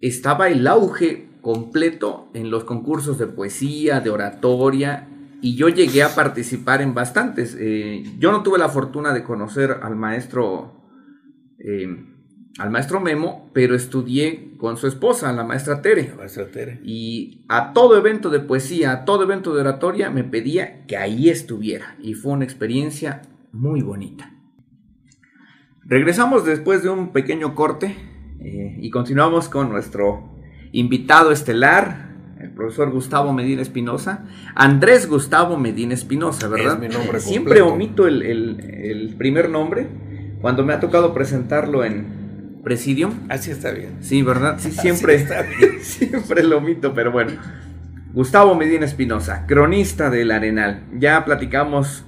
[0.00, 5.08] estaba el auge completo en los concursos de poesía, de oratoria,
[5.42, 7.54] y yo llegué a participar en bastantes.
[7.60, 10.72] Eh, yo no tuve la fortuna de conocer al maestro
[11.58, 11.86] eh,
[12.58, 16.08] al maestro Memo, pero estudié con su esposa, la maestra Tere.
[16.10, 16.80] La maestra Tere.
[16.82, 21.28] Y a todo evento de poesía, a todo evento de oratoria, me pedía que ahí
[21.28, 21.96] estuviera.
[22.00, 24.32] Y fue una experiencia muy bonita.
[25.82, 27.94] Regresamos después de un pequeño corte
[28.40, 30.33] eh, y continuamos con nuestro
[30.74, 34.26] invitado estelar, el profesor Gustavo Medina Espinosa.
[34.54, 36.74] Andrés Gustavo Medina Espinosa, ¿verdad?
[36.74, 39.88] Es mi nombre Siempre omito el, el primer nombre
[40.40, 42.24] cuando me ha tocado presentarlo en,
[42.64, 43.12] Presidium.
[43.28, 43.98] Así está bien.
[44.00, 44.56] Sí, ¿verdad?
[44.58, 45.14] Sí, siempre.
[45.14, 45.78] Está bien.
[45.82, 47.32] siempre lo mito, pero bueno.
[48.14, 50.84] Gustavo Medina Espinosa, cronista del Arenal.
[50.98, 52.04] Ya platicamos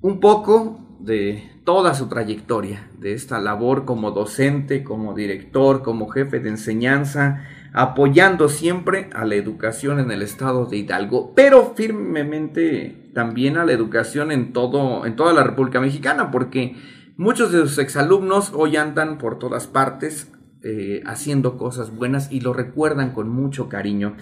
[0.00, 6.40] un poco de toda su trayectoria, de esta labor como docente, como director, como jefe
[6.40, 13.56] de enseñanza, apoyando siempre a la educación en el estado de Hidalgo, pero firmemente también
[13.56, 16.76] a la educación en todo en toda la República Mexicana, porque
[17.16, 20.32] Muchos de sus exalumnos hoy andan por todas partes
[20.62, 24.16] eh, haciendo cosas buenas y lo recuerdan con mucho cariño.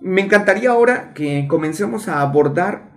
[0.00, 2.92] Me encantaría ahora que comencemos a abordar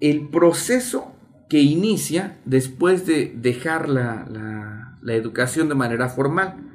[0.00, 1.14] el proceso
[1.50, 6.71] que inicia después de dejar la, la educación de manera formal.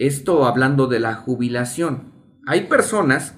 [0.00, 2.14] Esto hablando de la jubilación.
[2.46, 3.34] Hay personas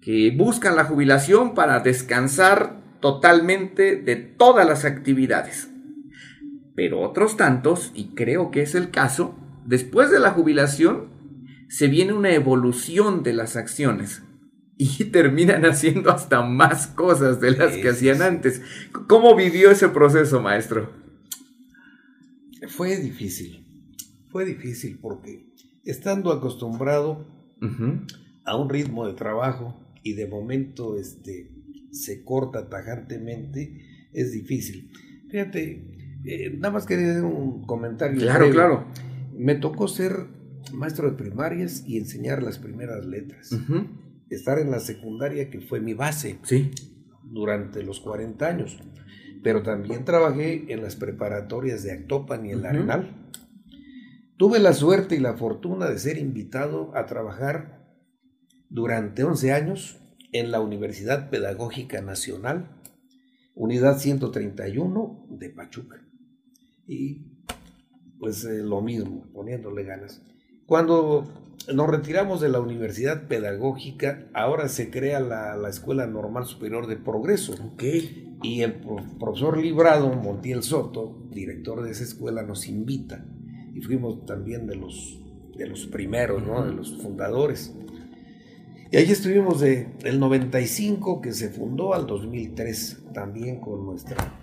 [0.00, 5.68] que buscan la jubilación para descansar totalmente de todas las actividades.
[6.74, 11.10] Pero otros tantos, y creo que es el caso, después de la jubilación
[11.68, 14.22] se viene una evolución de las acciones
[14.78, 18.62] y terminan haciendo hasta más cosas de las que hacían antes.
[19.06, 20.94] ¿Cómo vivió ese proceso, maestro?
[22.68, 23.66] Fue difícil,
[24.30, 25.49] fue difícil porque
[25.84, 27.26] estando acostumbrado
[28.44, 31.50] a un ritmo de trabajo y de momento este,
[31.92, 34.90] se corta tajantemente, es difícil.
[35.30, 38.20] Fíjate, eh, nada más quería hacer un comentario.
[38.20, 38.84] Claro, claro.
[39.36, 40.26] Me tocó ser
[40.72, 43.50] maestro de primarias y enseñar las primeras letras.
[44.28, 46.38] Estar en la secundaria, que fue mi base.
[46.42, 46.70] Sí.
[47.24, 48.78] Durante los 40 años.
[49.42, 53.19] Pero también trabajé en las preparatorias de Actopan y el Arenal.
[54.40, 57.86] Tuve la suerte y la fortuna de ser invitado a trabajar
[58.70, 60.00] durante 11 años
[60.32, 62.80] en la Universidad Pedagógica Nacional,
[63.54, 66.08] Unidad 131 de Pachuca
[66.86, 67.36] y
[68.18, 70.22] pues eh, lo mismo, poniéndole ganas.
[70.64, 76.96] Cuando nos retiramos de la Universidad Pedagógica, ahora se crea la, Escuela Normal Superior de
[76.96, 77.52] Progreso.
[77.74, 78.38] Okay.
[78.42, 78.80] Y el
[79.18, 83.26] profesor Librado Montiel Soto, director de esa escuela, nos invita.
[83.74, 85.20] Y fuimos también de los,
[85.56, 86.64] de los primeros, ¿no?
[86.64, 87.74] de los fundadores.
[88.92, 94.36] Y ahí estuvimos de el 95 que se fundó al 2003, también con nuestra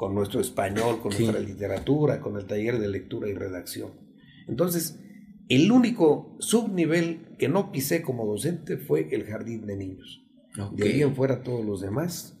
[0.00, 3.90] con nuestro español, con nuestra literatura, con el taller de lectura y redacción.
[4.48, 4.98] Entonces,
[5.50, 10.24] el único subnivel que no pisé como docente fue el jardín de niños.
[10.72, 12.40] De ahí en fuera todos los demás,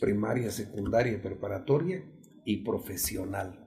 [0.00, 2.04] primaria, secundaria, preparatoria
[2.44, 3.63] y profesional.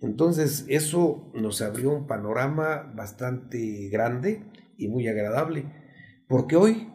[0.00, 4.44] Entonces eso nos abrió un panorama bastante grande
[4.76, 5.66] y muy agradable,
[6.28, 6.88] porque hoy,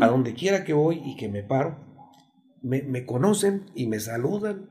[0.00, 1.86] a donde quiera que voy y que me paro,
[2.66, 4.70] me, conocen y me saludan.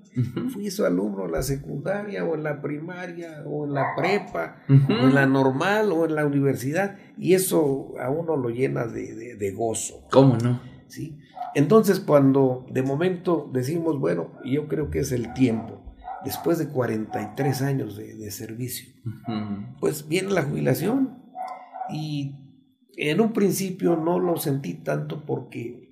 [0.54, 5.08] Fui su alumno en la secundaria o en la primaria o en la prepa o
[5.08, 10.08] en la normal o en la universidad y eso a uno lo llena de, gozo.
[10.12, 10.62] ¿Cómo no?
[10.88, 11.20] ¿Sí?
[11.54, 15.82] Entonces cuando de momento decimos, bueno, yo creo que es el tiempo,
[16.26, 18.94] después de 43 años de, servicio,
[19.80, 21.24] pues viene la jubilación
[21.90, 22.36] y
[22.98, 25.86] en un principio no lo sentí tanto porque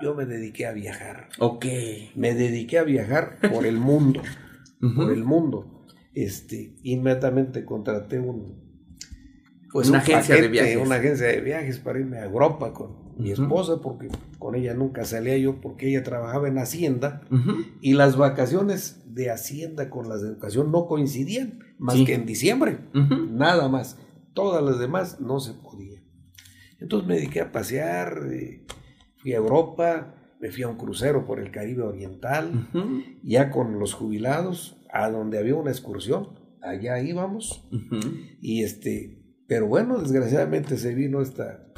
[0.00, 1.28] yo me dediqué a viajar.
[1.38, 1.66] Ok.
[2.14, 4.22] Me dediqué a viajar por el mundo,
[4.96, 5.86] por el mundo.
[6.14, 8.70] Este, inmediatamente contraté un,
[9.72, 10.76] pues una agencia de viajes.
[10.76, 15.04] Una agencia de viajes para irme a Europa con mi esposa, porque con ella nunca
[15.04, 17.22] salía yo, porque ella trabajaba en Hacienda,
[17.80, 22.78] y las vacaciones de Hacienda con las de educación no coincidían, más que en diciembre,
[22.92, 23.98] nada más.
[24.34, 26.02] Todas las demás no se podía.
[26.78, 28.64] Entonces me dediqué a pasear, eh,
[29.18, 32.68] fui a Europa, me fui a un crucero por el Caribe Oriental,
[33.22, 37.68] ya con los jubilados, a donde había una excursión, allá íbamos,
[38.40, 41.69] y este, pero bueno, desgraciadamente se vino esta,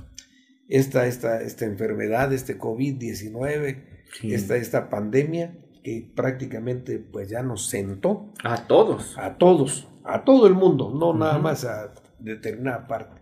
[0.73, 3.85] esta, esta, esta enfermedad, este COVID-19,
[4.23, 5.55] esta, esta pandemia,
[5.85, 8.33] que prácticamente pues ya nos sentó.
[8.43, 9.19] A todos.
[9.19, 13.21] A todos, a todo el mundo, no nada más a determinada parte.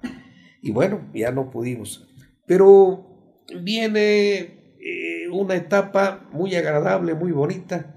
[0.62, 2.08] Y bueno, ya no pudimos.
[2.46, 7.94] Pero viene eh, una etapa muy agradable, muy bonita,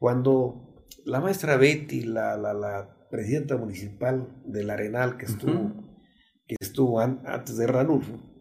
[0.00, 5.72] cuando la maestra Betty, la, la, presidenta municipal del Arenal que estuvo,
[6.48, 8.35] que estuvo antes de Ranulfo,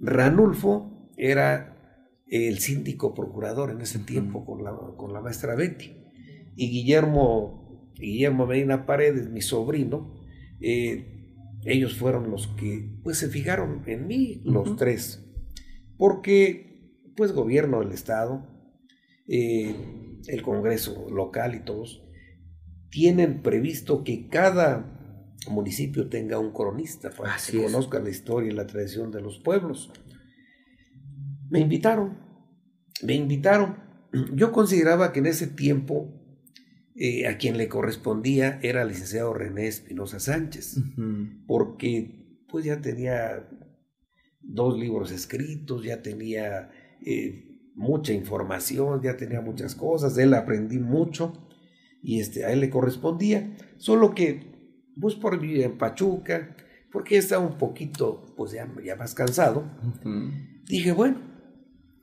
[0.00, 1.76] Ranulfo era
[2.26, 5.96] el síndico procurador en ese tiempo con, la, con la maestra Betty.
[6.56, 10.14] Y Guillermo, Guillermo Medina Paredes, mi sobrino,
[10.60, 11.18] eh,
[11.64, 15.24] ellos fueron los que pues se fijaron en mí, los tres.
[15.96, 16.68] Porque
[17.16, 18.46] pues gobierno del Estado,
[19.26, 19.74] eh,
[20.26, 22.04] el Congreso local y todos,
[22.90, 24.97] tienen previsto que cada
[25.50, 29.90] municipio tenga un cronista para que conozca la historia y la tradición de los pueblos.
[31.48, 32.18] Me invitaron,
[33.02, 33.76] me invitaron.
[34.34, 36.18] Yo consideraba que en ese tiempo
[37.00, 40.76] eh, a quien le correspondía era el licenciado René Espinosa Sánchez,
[41.46, 43.48] porque pues ya tenía
[44.40, 46.70] dos libros escritos, ya tenía
[47.04, 51.48] eh, mucha información, ya tenía muchas cosas, él aprendí mucho
[52.02, 54.47] y este, a él le correspondía, solo que,
[55.00, 56.56] pues por vivir en Pachuca,
[56.90, 59.64] porque estaba un poquito, pues ya, ya más cansado,
[60.66, 61.20] dije, bueno,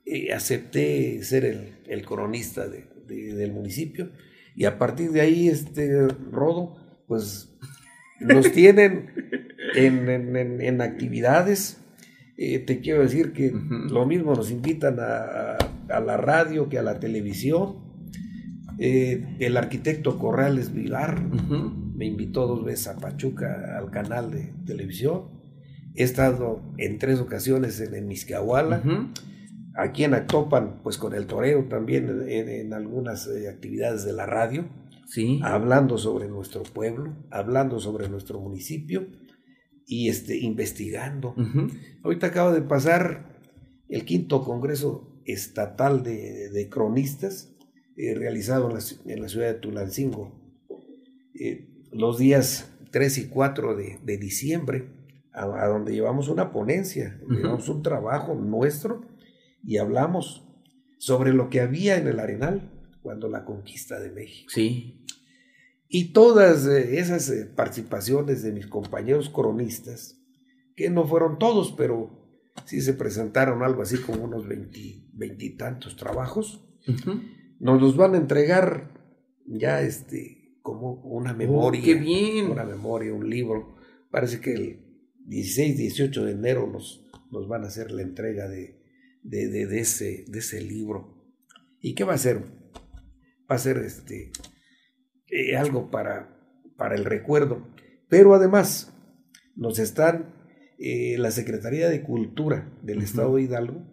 [0.04, 4.10] eh, acepté ser el, el cronista de, del municipio
[4.56, 7.54] y a partir de ahí, este Rodo, pues
[8.20, 9.10] nos tienen
[9.74, 11.78] en, en, en actividades.
[12.38, 16.98] Eh, te quiero decir que lo mismo nos invitan a, la radio que a la
[16.98, 17.84] televisión.
[18.78, 21.22] Eh, el arquitecto Corrales Vilar
[21.96, 25.24] me invitó dos veces a Pachuca al canal de televisión.
[25.94, 28.08] He estado en tres ocasiones en, en
[29.74, 34.68] aquí en Actopan, pues con el toreo también en, algunas eh, actividades de la radio,
[35.06, 35.40] sí.
[35.42, 39.06] hablando sobre nuestro pueblo, hablando sobre nuestro municipio
[39.86, 41.34] y este, investigando.
[42.02, 43.40] Ahorita acaba de pasar
[43.88, 47.54] el quinto Congreso Estatal de, Cronistas,
[47.96, 50.38] eh, realizado en la, ciudad de Tulancingo,
[51.34, 54.90] eh, los días 3 y 4 de, diciembre,
[55.32, 59.02] a, donde llevamos una ponencia, llevamos un trabajo nuestro
[59.62, 60.44] y hablamos
[60.98, 62.70] sobre lo que había en el Arenal
[63.02, 64.50] cuando la conquista de México.
[64.52, 65.04] Sí.
[65.88, 70.20] Y todas eh, esas eh, participaciones de mis compañeros cronistas,
[70.74, 72.10] que no fueron todos, pero
[72.64, 76.62] sí se presentaron algo así como unos veintitantos trabajos,
[77.58, 78.92] nos los van a entregar
[79.46, 80.35] ya este
[80.66, 81.80] como una oh, memoria.
[81.80, 82.50] qué bien.
[82.50, 83.76] Una memoria, un libro.
[84.10, 84.80] Parece que el
[85.24, 88.82] 16, 18 de enero nos, nos van a hacer la entrega de,
[89.22, 91.24] de, de, ese, de ese libro.
[91.80, 92.42] ¿Y qué va a ser?
[93.48, 94.32] Va a ser este
[95.28, 96.36] eh, algo para,
[96.76, 97.68] para el recuerdo.
[98.08, 98.92] Pero además
[99.54, 100.34] nos están,
[100.80, 103.86] eh, la Secretaría de Cultura del Estado de Hidalgo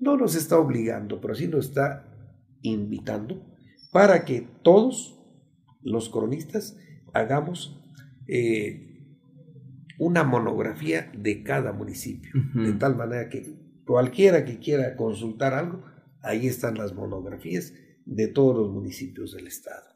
[0.00, 2.04] no nos está obligando, pero sí nos está
[2.62, 3.46] invitando
[3.92, 5.19] para que todos
[5.82, 6.76] los cronistas
[7.12, 7.80] hagamos
[8.26, 8.90] eh,
[9.98, 13.54] una monografía de cada municipio, de tal manera que
[13.84, 15.84] cualquiera que quiera consultar algo,
[16.22, 17.74] ahí están las monografías
[18.06, 19.90] de todos los municipios del estado.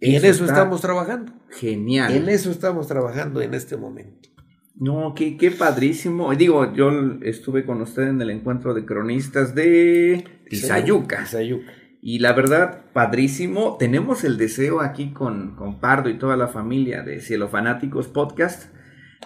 [0.00, 1.32] Y en eso estamos trabajando.
[1.50, 2.14] Genial.
[2.14, 4.28] En eso estamos trabajando en este momento.
[4.76, 6.34] No, qué, qué padrísimo.
[6.34, 6.90] Digo, yo
[7.22, 11.24] estuve con usted en el encuentro de cronistas de Tizayuca.
[11.24, 11.72] Tizayuca.
[12.06, 13.78] Y la verdad, padrísimo.
[13.78, 18.74] Tenemos el deseo aquí con, con Pardo y toda la familia de Cielo Fanáticos Podcast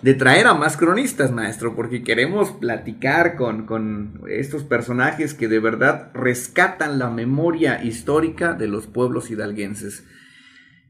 [0.01, 5.59] de traer a más cronistas, maestro, porque queremos platicar con, con, estos personajes que de
[5.59, 10.07] verdad rescatan la memoria histórica de los pueblos hidalguenses.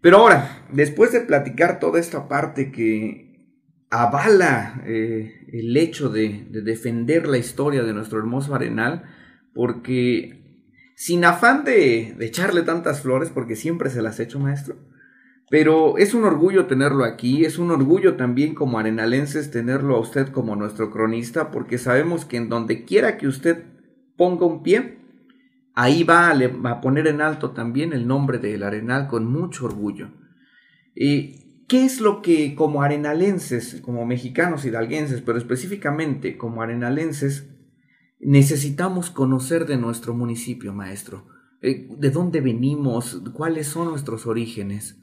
[0.02, 3.48] Pero ahora, después de platicar toda esta parte que
[3.88, 9.04] avala eh, el hecho de, de defender la historia de nuestro hermoso arenal,
[9.54, 10.37] porque
[10.98, 14.74] sin afán de, echarle tantas flores, porque siempre se las he hecho, maestro,
[15.48, 20.26] pero es un orgullo tenerlo aquí, es un orgullo también como arenalenses tenerlo a usted
[20.30, 23.62] como nuestro cronista, porque sabemos que en donde quiera que usted
[24.16, 24.98] ponga un pie,
[25.76, 30.10] ahí va a, poner en alto también el nombre del Arenal con mucho orgullo.
[30.96, 37.46] ¿Y ¿Qué es lo que como arenalenses, como mexicanos hidalguenses, pero específicamente como arenalenses,
[38.20, 41.26] necesitamos conocer de nuestro municipio, maestro?
[41.60, 43.20] Eh, ¿De dónde venimos?
[43.32, 44.96] ¿Cuáles son nuestros orígenes?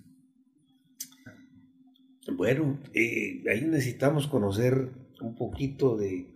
[2.36, 4.92] Bueno, eh, ahí necesitamos conocer
[5.22, 6.34] un poquito de,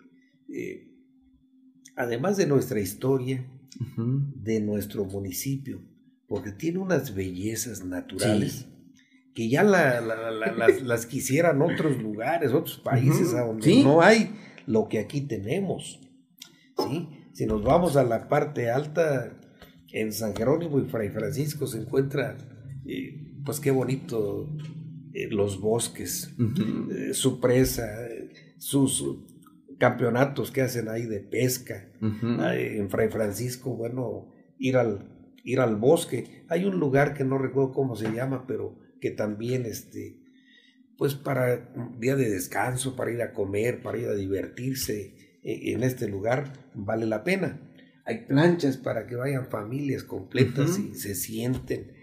[0.53, 0.91] eh,
[1.95, 3.45] además de nuestra historia,
[4.35, 5.81] de nuestro municipio,
[6.27, 8.67] porque tiene unas bellezas naturales
[9.33, 9.63] que ya
[10.83, 15.99] las, quisieran otros lugares, otros países, a donde no hay lo que aquí tenemos.
[16.87, 17.09] ¿Sí?
[17.33, 19.39] Si nos vamos a la parte alta,
[19.91, 22.37] en San Jerónimo y Fray Francisco se encuentra,
[22.85, 24.49] eh, pues qué bonito
[25.13, 26.35] eh, los bosques,
[26.91, 27.87] eh, su presa,
[28.57, 29.05] sus
[29.77, 31.89] campeonatos que hacen ahí de pesca.
[32.01, 35.09] en Fray Francisco, bueno, ir al,
[35.43, 36.45] ir al bosque.
[36.49, 40.19] Hay un lugar que no recuerdo cómo se llama, pero que también, este,
[40.97, 45.83] pues para un día de descanso, para ir a comer, para ir a divertirse en
[45.83, 47.59] este lugar, vale la pena.
[48.05, 51.93] Hay planchas para que vayan familias completas y se sienten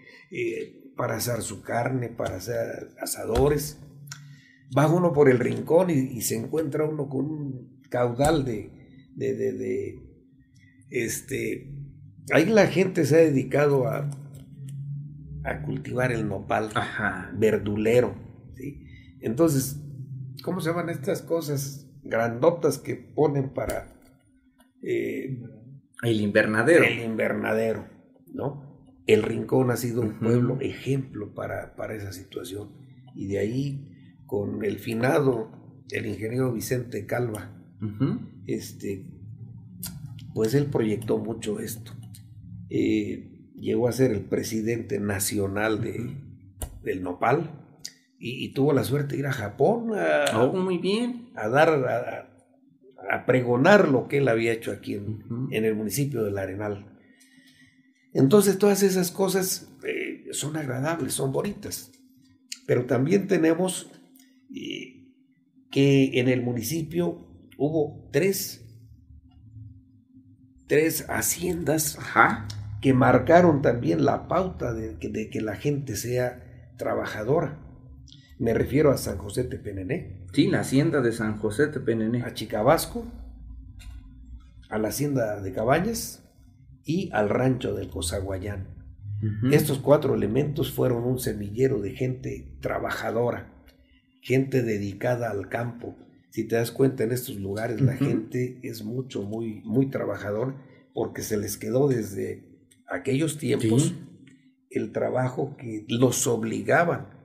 [0.97, 3.77] para asar su carne, para hacer asadores.
[4.77, 8.69] Va uno por el rincón y, se encuentra uno con un caudal de,
[9.15, 9.99] de, de,
[10.89, 11.71] este,
[12.33, 14.09] ahí la gente se ha dedicado a,
[15.45, 16.69] a cultivar el nopal
[17.37, 18.15] verdulero,
[18.55, 18.83] ¿sí?
[19.21, 19.79] Entonces,
[20.43, 23.93] ¿cómo se llaman estas cosas grandotas que ponen para...
[24.81, 25.41] Eh,
[26.03, 26.83] el invernadero.
[26.85, 27.87] El invernadero,
[28.33, 28.67] ¿no?
[29.07, 32.69] El Rincón ha sido un pueblo ejemplo para, para, esa situación.
[33.15, 35.49] Y de ahí, con el finado,
[35.91, 37.53] el ingeniero Vicente Calva,
[38.45, 39.05] este,
[40.33, 41.93] pues él proyectó mucho esto.
[42.69, 46.11] Eh, llegó a ser el presidente nacional de,
[46.83, 47.66] del Nopal
[48.19, 51.29] y, tuvo la suerte de ir a Japón a, oh, muy bien.
[51.35, 51.69] a dar,
[53.11, 56.97] a, pregonar lo que él había hecho aquí en, en el municipio del Arenal.
[58.13, 61.91] Entonces todas esas cosas eh, son agradables, son bonitas.
[62.65, 63.91] Pero también tenemos
[64.53, 65.13] eh,
[65.71, 68.65] que en el municipio hubo tres,
[70.67, 71.97] tres haciendas
[72.81, 77.59] que marcaron también la pauta de que, la gente sea trabajadora.
[78.39, 80.25] Me refiero a San José Tepenené.
[80.33, 82.21] Sí, la hacienda de San José Tepenené.
[82.23, 83.05] A Chicabasco,
[84.69, 86.23] a la hacienda de Cabañas
[86.83, 88.77] y al rancho del Cozaguayán.
[89.51, 93.51] Estos cuatro elementos fueron un semillero de gente trabajadora,
[94.21, 95.95] gente dedicada al campo.
[96.29, 100.57] Si te das cuenta en estos lugares la gente es mucho, muy, muy trabajador
[100.93, 102.43] porque se les quedó desde
[102.87, 103.95] aquellos tiempos
[104.69, 107.16] el trabajo que los obligaban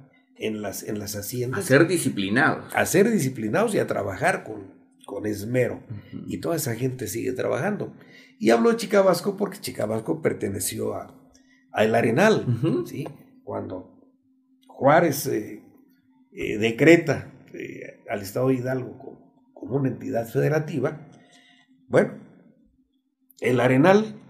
[0.42, 1.60] en las, en las haciendas.
[1.60, 2.74] A ser disciplinados.
[2.74, 4.74] A ser disciplinados y a trabajar con,
[5.06, 5.82] con esmero.
[6.26, 7.94] Y toda esa gente sigue trabajando.
[8.38, 11.14] Y hablo de Chicabasco porque Chicabasco perteneció a,
[11.76, 12.44] El Arenal,
[12.86, 13.06] ¿sí?
[13.44, 14.10] Cuando
[14.66, 15.62] Juárez eh,
[16.32, 18.98] eh, decreta eh, al Estado de Hidalgo
[19.54, 21.06] como, una entidad federativa,
[21.88, 22.18] bueno,
[23.40, 24.20] el Arenal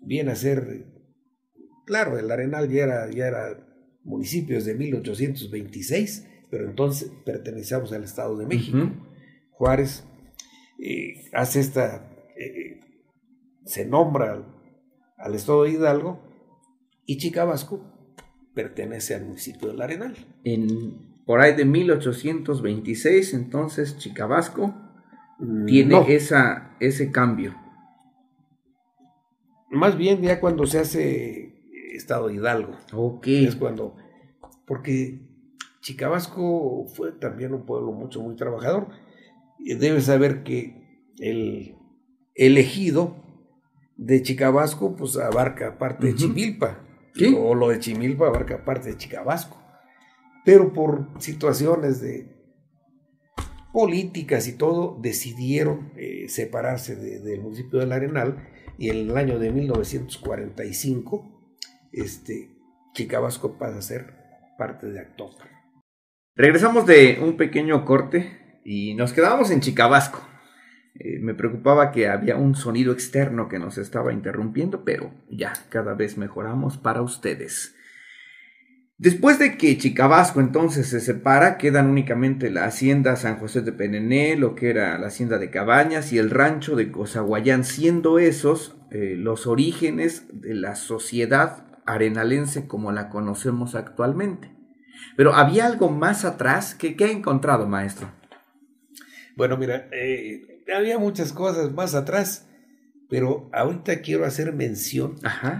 [0.00, 0.86] viene a ser,
[1.86, 3.66] claro, el Arenal ya era, ya era
[4.06, 8.90] municipio desde 1826, pero entonces pertenecíamos al Estado de México.
[9.50, 10.04] Juárez
[11.32, 12.08] hace esta
[13.66, 14.42] se nombra
[15.18, 16.20] al, estado de Hidalgo
[17.04, 17.84] y Chicabasco
[18.54, 20.16] pertenece al municipio del Arenal.
[20.44, 24.74] En, por ahí de 1826, entonces Chicabasco
[25.66, 27.54] tiene esa, ese cambio.
[29.70, 31.45] Más bien ya cuando se hace
[31.96, 32.76] Estado Hidalgo.
[32.92, 33.26] Ok.
[33.26, 33.96] Es cuando.
[34.66, 35.20] Porque
[35.80, 38.88] Chicabasco fue también un pueblo mucho, muy trabajador.
[39.58, 41.76] Debes saber que el
[42.34, 43.16] elegido
[43.96, 46.82] de Chicabasco, pues abarca parte de Chimilpa.
[47.38, 49.56] O lo de Chimilpa abarca parte de Chicabasco.
[50.44, 52.36] Pero por situaciones de
[53.72, 59.50] políticas y todo, decidieron eh, separarse del municipio del Arenal y en el año de
[59.52, 61.35] 1945,
[61.96, 62.50] este,
[62.94, 64.14] Chicabasco pasa a ser
[64.58, 65.48] parte de Actopan.
[66.34, 70.26] Regresamos de un pequeño corte y nos quedamos en Chicabasco.
[70.94, 75.94] Eh, me preocupaba que había un sonido externo que nos estaba interrumpiendo, pero ya cada
[75.94, 77.74] vez mejoramos para ustedes.
[78.98, 84.36] Después de que Chicabasco entonces se separa, quedan únicamente la hacienda San José de Penené,
[84.36, 89.16] lo que era la hacienda de Cabañas y el rancho de Cozahuayán, siendo esos eh,
[89.18, 94.54] los orígenes de la sociedad arenalense como la conocemos actualmente.
[95.16, 98.10] Pero había algo más atrás que, ¿qué ha encontrado, maestro?
[99.36, 102.48] Bueno, mira, eh, había muchas cosas más atrás,
[103.08, 105.16] pero ahorita quiero hacer mención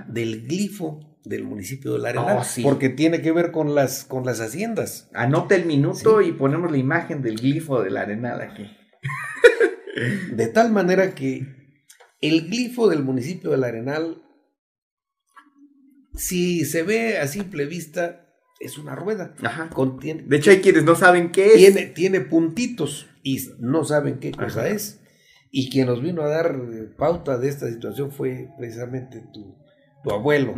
[0.08, 4.24] del glifo del municipio de La Arenal, oh, porque tiene que ver con las, con
[4.24, 5.10] las haciendas.
[5.12, 8.70] Anota el minuto y ponemos la imagen del glifo de La Arenal aquí.
[10.32, 11.74] De tal manera que
[12.20, 14.22] el glifo del municipio de La Arenal,
[16.16, 18.26] si se ve a simple vista,
[18.60, 19.34] es una rueda.
[19.42, 19.68] Ajá.
[19.70, 21.56] Contiene, de hecho, hay quienes no saben qué es.
[21.56, 25.00] Tiene, tiene puntitos y no saben qué cosa es.
[25.50, 26.56] Y quien nos vino a dar
[26.98, 29.56] pauta de esta situación fue precisamente tu,
[30.02, 30.54] tu abuelo,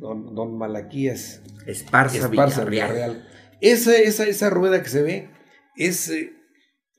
[0.00, 3.28] don, Malaquías Esparza, Villarreal.
[3.60, 5.30] Esa, esa, esa rueda que se ve
[5.76, 6.32] es, eh,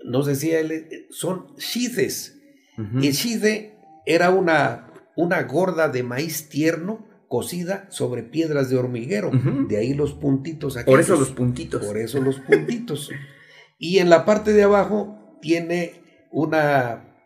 [0.06, 2.40] nos decía él, eh, son shides.
[2.78, 9.32] El shide era una, una gorda de maíz tierno cocida sobre piedras de hormiguero.
[9.68, 10.86] De ahí los puntitos aquí.
[10.86, 11.84] Por eso los puntitos.
[11.84, 13.10] Por eso los puntitos.
[13.80, 15.94] Y en la parte de abajo tiene
[16.32, 17.18] una,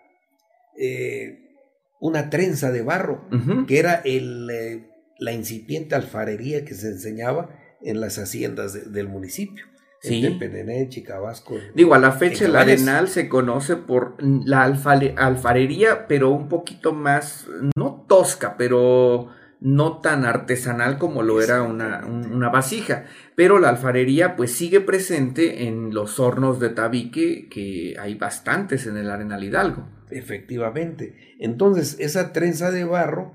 [0.79, 1.57] eh,
[1.99, 3.27] una trenza de barro,
[3.67, 4.89] que era el, eh,
[5.19, 7.49] la incipiente alfarería que se enseñaba
[7.81, 9.65] en las haciendas del municipio.
[9.99, 10.25] Sí.
[10.25, 11.55] En Penené, Chicabasco.
[11.75, 17.45] Digo, a la fecha el Arenal se conoce por la alfarería, pero un poquito más,
[17.75, 23.05] no tosca, pero no tan artesanal como lo era una, una, vasija,
[23.35, 28.97] pero la alfarería pues sigue presente en los hornos de tabique que hay bastantes en
[28.97, 29.87] el Arenal Hidalgo.
[30.09, 31.35] Efectivamente.
[31.39, 33.33] Entonces, esa trenza de barro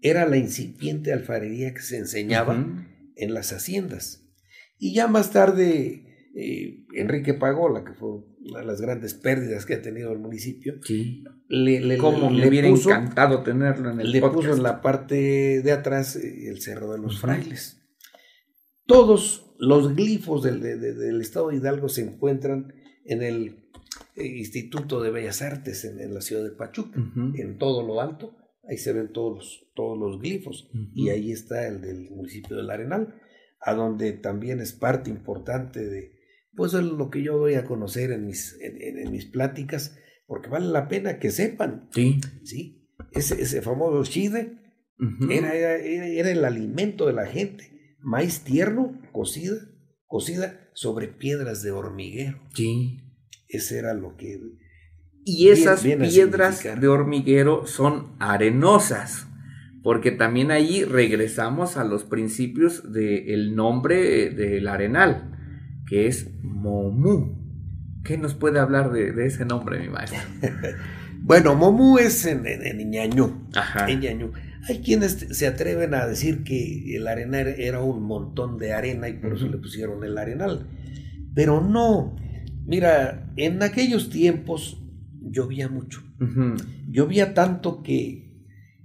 [0.00, 2.56] era la incipiente alfarería que se enseñaba
[3.16, 4.24] en las haciendas.
[4.78, 9.74] Y ya más tarde, eh, Enrique Pagola, que fue una de las grandes pérdidas que
[9.74, 11.24] ha tenido el municipio, sí.
[11.48, 15.72] Le, le, Como le, hubiera encantado tenerlo en el Le puso en la parte de
[15.72, 17.80] atrás eh, el Cerro de los Frailes.
[18.86, 22.74] Todos los glifos del, del, estado de Hidalgo se encuentran
[23.04, 23.64] en el
[24.16, 27.00] eh, Instituto de Bellas Artes en, la ciudad de Pachuca,
[27.34, 28.36] en todo lo alto.
[28.68, 30.70] Ahí se ven todos los, todos los glifos.
[30.94, 33.14] Y ahí está el del municipio del Arenal,
[33.60, 36.13] a donde también es parte importante de,
[36.56, 39.96] pues lo que yo doy a conocer en mis, en mis pláticas,
[40.26, 41.88] porque vale la pena que sepan.
[41.92, 42.20] Sí.
[42.42, 42.88] Sí.
[43.12, 44.64] Ese, ese famoso chide
[45.30, 47.96] era, era, el alimento de la gente.
[48.00, 49.56] Maíz tierno, cocida,
[50.06, 52.40] cocida sobre piedras de hormiguero.
[52.54, 53.00] Sí.
[53.48, 54.40] Ese era lo que.
[55.24, 59.26] Y esas piedras de hormiguero son arenosas.
[59.82, 65.33] Porque también ahí regresamos a los principios del nombre del arenal,
[65.86, 67.36] que es Momú.
[68.04, 70.20] ¿Qué nos puede hablar de, ese nombre, mi maestro?
[71.22, 72.94] bueno, Momú es en, en,
[73.54, 73.86] Ajá.
[74.66, 79.14] Hay quienes se atreven a decir que el arenal era un montón de arena y
[79.14, 80.66] por eso le pusieron el arenal.
[81.34, 82.16] Pero no.
[82.66, 84.82] Mira, en aquellos tiempos
[85.20, 86.02] llovía mucho.
[86.90, 88.24] Llovía tanto que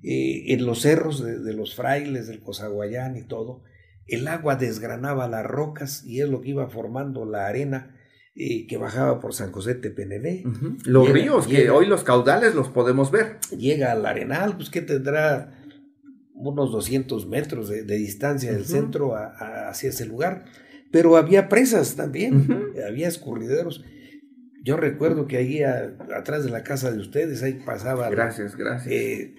[0.04, 3.64] eh, en los cerros de, de, los frailes, del Cozaguayán y todo,
[4.12, 7.96] el agua desgranaba las rocas y es lo que iba formando la arena
[8.68, 10.44] que bajaba por San José de
[10.86, 13.38] Los ríos, que hoy los caudales los podemos ver.
[13.58, 15.60] Llega al Arenal, pues que tendrá
[16.34, 20.46] unos 200 metros de, distancia del centro hacia ese lugar.
[20.90, 23.84] Pero había presas también, había escurrideros.
[24.64, 28.10] Yo recuerdo que ahí atrás de la casa de ustedes, ahí pasaba.
[28.10, 28.94] Gracias, gracias.
[28.94, 29.36] Eh,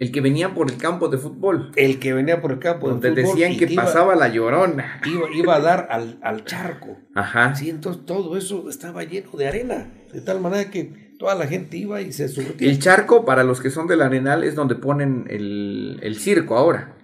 [0.00, 1.72] el que venía por el campo de fútbol.
[1.76, 3.14] El que venía por el campo de fútbol.
[3.14, 4.98] Donde decían que pasaba la llorona.
[5.04, 6.96] Iba, iba, a dar al, al, charco.
[7.14, 7.54] Ajá.
[7.54, 9.92] Sí, entonces todo eso estaba lleno de arena.
[10.10, 12.70] de tal manera que toda la gente iba y se surtía.
[12.70, 16.96] El charco, para los que son del Arenal, es donde ponen el, el circo ahora.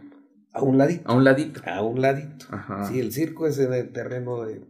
[0.54, 1.02] A un ladito.
[1.04, 1.60] A un ladito.
[1.66, 2.46] A un ladito.
[2.48, 2.88] Ajá.
[2.88, 4.62] Sí, el circo es en el terreno de,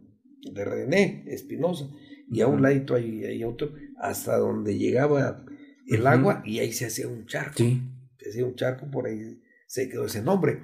[0.51, 1.85] de René Espinosa.
[2.29, 3.71] Y a un ladito hay, hay otro,
[4.01, 5.45] hasta donde llegaba
[5.87, 7.53] el agua y ahí se hacía un charco.
[7.55, 7.81] Sí.
[8.27, 10.59] Se hacía un charco, por ahí se quedó ese nombre.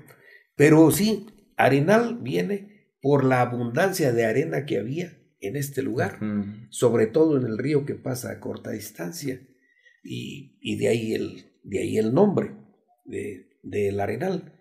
[0.55, 6.19] Pero sí, Arenal viene por la abundancia de arena que había en este lugar,
[6.69, 9.41] sobre todo en el río que pasa a corta distancia.
[10.03, 12.51] Y, y de, ahí el, de ahí el nombre
[13.05, 14.59] de, del Arenal.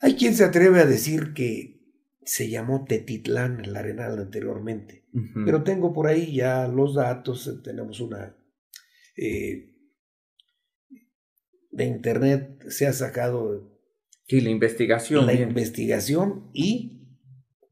[0.00, 1.78] Hay quien se atreve a decir que
[2.22, 5.06] se llamó Tetitlán el Arenal anteriormente.
[5.44, 8.36] Pero tengo por ahí ya los datos, tenemos una...
[9.16, 9.67] eh,
[11.70, 13.70] de internet se ha sacado
[14.26, 15.26] Sí, la investigación.
[15.26, 15.48] la bien.
[15.50, 16.94] investigación y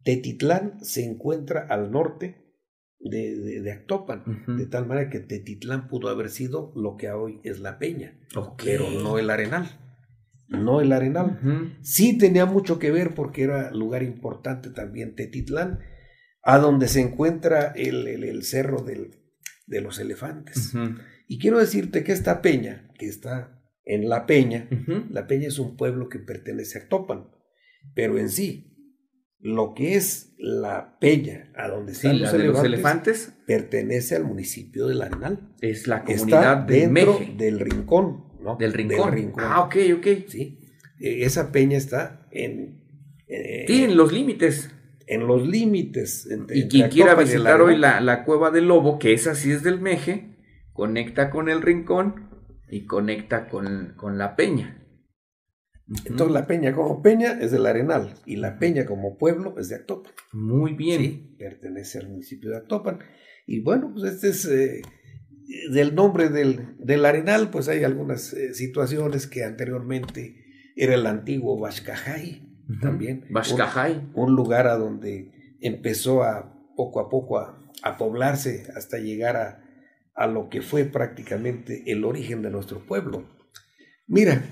[0.04, 2.42] Tetitlán se encuentra al norte
[2.98, 7.40] de, de- de Actopan, de tal manera que Tetitlán pudo haber sido lo que hoy
[7.44, 8.18] es la Peña,
[8.64, 9.80] pero no el Arenal,
[10.48, 11.38] no el Arenal.
[11.42, 11.72] Ujú.
[11.82, 15.80] Sí tenía mucho que ver porque era lugar importante también Tetitlán,
[16.42, 19.10] a donde se encuentra el, el- el cerro del-
[19.66, 20.72] de los elefantes.
[21.28, 23.55] Y quiero decirte que esta peña, que está
[23.86, 24.68] en la peña,
[25.10, 27.28] la peña es un pueblo que pertenece a Actopan,
[27.94, 28.72] pero en sí,
[29.38, 33.44] lo que es la peña, a donde Sí, están la los, de los elefantes, elefantes
[33.46, 35.54] pertenece al municipio del Arenal.
[35.60, 37.34] es la Está comunidad de dentro Meje.
[37.36, 38.56] del rincón, ¿no?
[38.56, 39.34] Del rincón.
[39.38, 40.06] Ah, ok, ok.
[40.26, 40.58] Sí,
[40.98, 42.82] Eh, esa peña está en,
[43.28, 44.70] eh, Sí, en los límites.
[45.06, 46.26] en los límites.
[46.30, 48.04] entre- Y quien quiera visitar hoy Arenal.
[48.06, 50.34] la, la cueva del lobo, que esa sí es del Meje,
[50.72, 52.25] conecta con el rincón
[52.68, 54.82] y conecta con, con la peña.
[56.04, 59.76] Entonces la peña como peña es del Arenal y la peña como pueblo es de
[59.76, 60.12] Actopan.
[60.32, 61.00] Muy bien.
[61.00, 62.98] Sí, pertenece al municipio de Actopan.
[63.46, 64.82] Y bueno, pues este es eh,
[65.72, 70.44] del nombre del, del Arenal, pues hay algunas eh, situaciones que anteriormente
[70.74, 72.42] era el antiguo Vascajay
[72.80, 73.24] también.
[73.30, 74.10] Vascajay.
[74.14, 79.36] Un, un lugar a donde empezó a poco a poco a, a poblarse hasta llegar
[79.36, 79.65] a,
[80.16, 83.28] a lo que fue prácticamente el origen de nuestro pueblo.
[84.06, 84.44] Mira,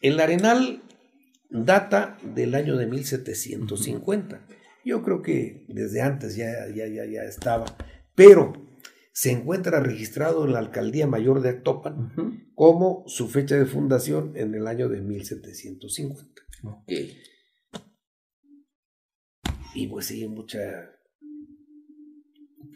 [0.00, 0.82] el Arenal
[1.50, 4.46] data del año de 1750.
[4.84, 7.66] Yo creo que desde antes ya, ya, ya, ya estaba,
[8.14, 8.52] pero
[9.12, 12.12] se encuentra registrado en la Alcaldía Mayor de Actopan
[12.54, 16.42] como su fecha de fundación en el año de 1750.
[16.64, 16.92] Ok.
[19.74, 20.95] Y pues sí, mucha...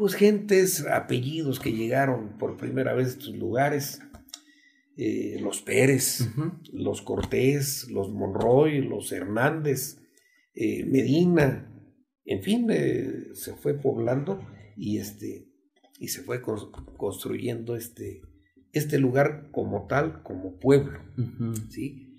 [0.01, 4.01] Pues gentes, apellidos que llegaron por primera vez a estos lugares.
[4.97, 6.27] eh, los Pérez,
[6.73, 9.99] los Cortés, los Monroy, los Hernández,
[10.55, 11.71] eh, Medina,
[12.25, 14.41] en fin, eh, se fue poblando
[14.79, 15.49] y este
[15.99, 18.23] y se fue cons- construyendo este
[18.73, 20.99] este lugar como tal, como pueblo.
[21.69, 22.19] ¿sí?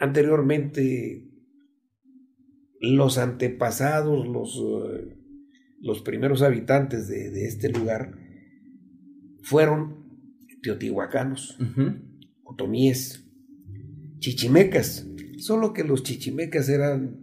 [0.00, 1.28] Anteriormente
[2.80, 4.58] los antepasados, los
[5.82, 8.12] los primeros habitantes de, de este lugar
[9.42, 10.06] fueron
[10.62, 11.58] teotihuacanos,
[12.44, 13.28] otomíes,
[14.18, 15.06] chichimecas.
[15.38, 17.18] Solo que los chichimecas eran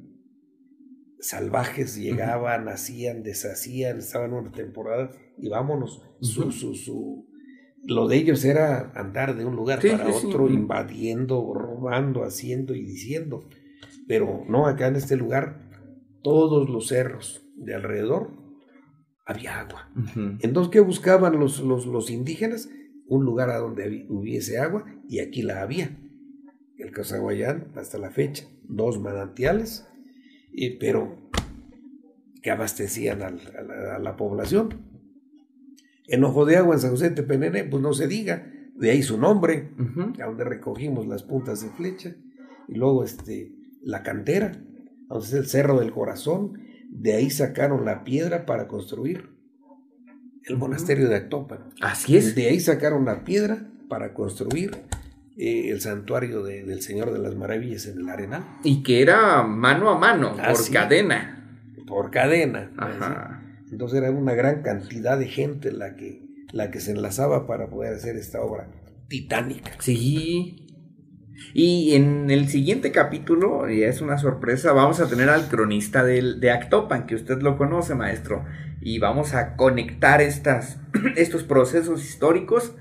[1.21, 6.01] salvajes, llegaban, hacían, deshacían, estaban una temporada y vámonos.
[6.21, 7.27] Su, su, su-
[7.85, 10.27] lo de ellos era andar de un lugar Sí, para sí, sí.
[10.27, 13.47] otro, invadiendo, robando, haciendo y diciendo.
[14.07, 15.69] Pero no, acá en este lugar,
[16.21, 18.31] todos los cerros de alrededor
[19.29, 19.89] había agua.
[20.41, 22.69] Entonces, ¿qué buscaban los, los, los indígenas?
[23.07, 25.97] Un lugar a donde hubiese agua y aquí la había.
[26.77, 29.85] El Casaguayán, hasta la fecha, dos manantiales,
[30.51, 31.29] y- pero
[32.41, 34.69] que abastecían al- a, la, a la población.
[36.07, 39.03] En Ojo de Agua, en San José de Tepenené, pues no se diga, de ahí
[39.03, 39.69] su nombre,
[40.21, 42.15] a donde recogimos las puntas de flecha,
[42.67, 43.51] y luego este,
[43.83, 44.53] la cantera,
[45.09, 49.29] donde es el Cerro del Corazón, de ahí sacaron la piedra para construir
[50.45, 51.59] el monasterio de Actopan.
[51.81, 52.35] Así es.
[52.35, 54.71] De ahí sacaron la piedra para construir
[55.37, 59.43] eh, el santuario de- del Señor de las Maravillas en el Arenal, Y que era
[59.43, 60.73] mano a mano, Ah, por sí.
[60.73, 61.35] cadena.
[61.87, 62.71] por cadena.
[62.77, 63.41] Ajá.
[63.71, 67.93] Entonces era una gran cantidad de gente la que, la que se enlazaba para poder
[67.95, 68.67] hacer esta obra
[69.07, 69.71] titánica.
[69.79, 70.67] Sí.
[71.53, 76.39] Y en el siguiente capítulo, y es una sorpresa, vamos a tener al cronista del,
[76.39, 78.45] de Actopan, que usted lo conoce, maestro.
[78.81, 80.79] Y vamos a conectar estas,
[81.15, 82.75] estos procesos históricos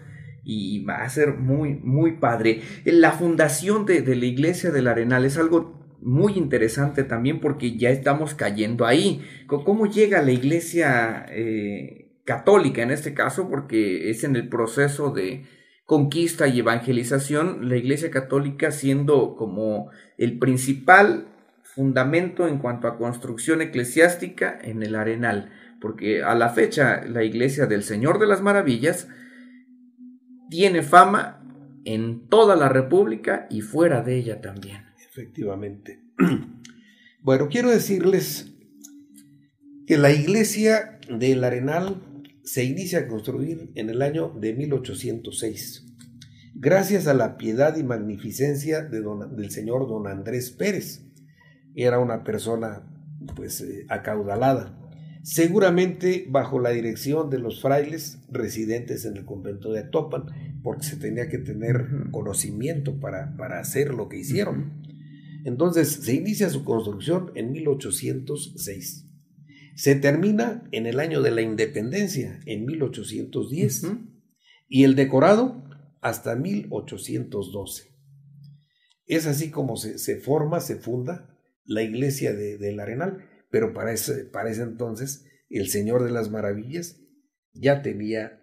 [0.44, 2.62] y va a ser muy, muy padre.
[2.84, 7.90] La fundación de, de la iglesia del Arenal es algo muy interesante también porque ya
[7.90, 9.22] estamos cayendo ahí.
[9.46, 13.48] ¿Cómo llega la iglesia eh, católica en este caso?
[13.48, 15.44] Porque es en el proceso de
[15.88, 21.28] conquista y evangelización, la iglesia católica siendo como el principal
[21.62, 25.50] fundamento en cuanto a construcción eclesiástica en el arenal.
[25.80, 29.08] Porque a la fecha la iglesia del Señor de las Maravillas
[30.50, 31.42] tiene fama
[31.86, 34.84] en toda la República y fuera de ella también.
[35.10, 36.02] Efectivamente.
[37.20, 38.54] Bueno, quiero decirles
[39.86, 42.00] que la iglesia del Arenal
[42.48, 45.84] se inicia a construir en el año de 1806,
[46.54, 49.02] gracias a la piedad y magnificencia de
[49.36, 51.04] del señor don Andrés Pérez.
[51.74, 52.88] Era una persona
[53.36, 54.78] pues eh, acaudalada,
[55.22, 60.96] seguramente bajo la dirección de los frailes residentes en el convento de Atopan, porque se
[60.96, 64.72] tenía que tener conocimiento para, para hacer lo que hicieron.
[65.44, 69.07] Entonces se inicia su construcción en 1806.
[69.78, 73.86] Se termina en el año de la independencia, en 1810,
[74.66, 75.62] y el decorado
[76.00, 77.96] hasta 1812.
[79.06, 84.24] Es así como se, forma, se funda la iglesia de, del Arenal, pero para ese,
[84.24, 87.00] para ese entonces el Señor de las Maravillas
[87.52, 88.42] ya tenía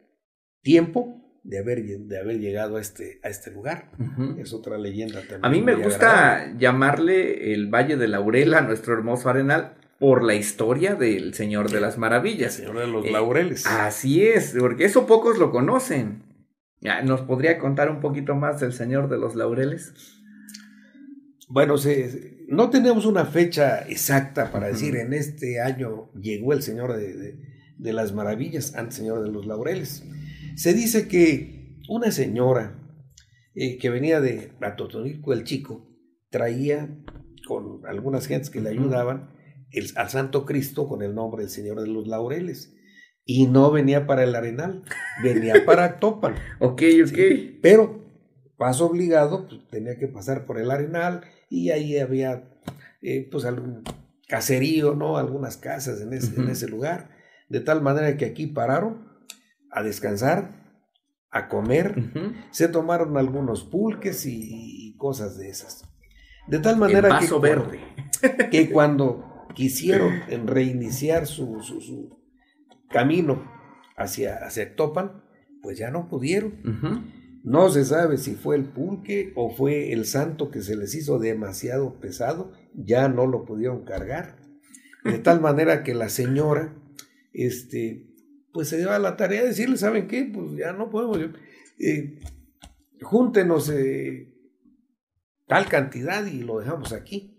[0.62, 3.92] tiempo de haber, de haber llegado a este, a este lugar.
[4.40, 5.44] Es otra leyenda también.
[5.44, 10.36] A mí me gusta llamarle el Valle de Laurel a nuestro hermoso arenal por la
[10.36, 12.60] historia del Señor de las Maravillas.
[12.60, 13.66] El Señor de los eh, Laureles.
[13.66, 16.24] Así es, porque eso pocos lo conocen.
[17.04, 19.94] ¿Nos podría contar un poquito más del Señor de los Laureles?
[21.48, 21.76] Bueno,
[22.48, 27.40] no tenemos una fecha exacta para decir en este año llegó el Señor de,
[27.78, 30.04] de las Maravillas, antes Señor de los Laureles.
[30.56, 32.80] Se dice que una señora
[33.54, 35.88] eh, que venía de Atotonilco el Chico
[36.30, 36.90] traía
[37.48, 39.35] con algunas gentes que le ayudaban
[39.72, 42.74] el, al Santo Cristo con el nombre del Señor de los Laureles.
[43.26, 44.84] Y no venía para el Arenal,
[45.24, 46.36] venía para Topan.
[46.60, 47.20] ok, ok.
[47.62, 48.04] pero
[48.58, 52.44] paso obligado, pues, tenía que pasar por el Arenal y ahí había
[53.02, 53.84] eh, pues algún
[54.28, 55.18] caserío, ¿no?
[55.18, 57.10] Algunas casas en ese, en ese lugar.
[57.50, 59.08] De tal manera que aquí pararon
[59.72, 60.66] a descansar,
[61.30, 61.96] a comer,
[62.52, 65.84] se tomaron algunos pulques y, cosas de esas.
[66.48, 67.80] De tal manera que, verde.
[68.50, 72.20] que cuando quisieron reiniciar su, su,
[72.90, 73.52] camino
[73.98, 75.24] hacia, hacia Topan,
[75.62, 76.62] pues ya no pudieron.
[77.44, 81.20] No se sabe si fue el pulque o fue el santo que se les hizo
[81.20, 84.38] demasiado pesado, ya no lo pudieron cargar.
[85.04, 86.76] De tal manera que la señora,
[87.34, 88.08] este,
[88.52, 90.30] pues se dio a la tarea de decirle, ¿saben qué?
[90.34, 91.20] Pues ya no podemos,
[91.80, 92.20] eh,
[93.02, 94.34] júntenos eh,
[95.46, 97.35] tal cantidad y lo dejamos aquí.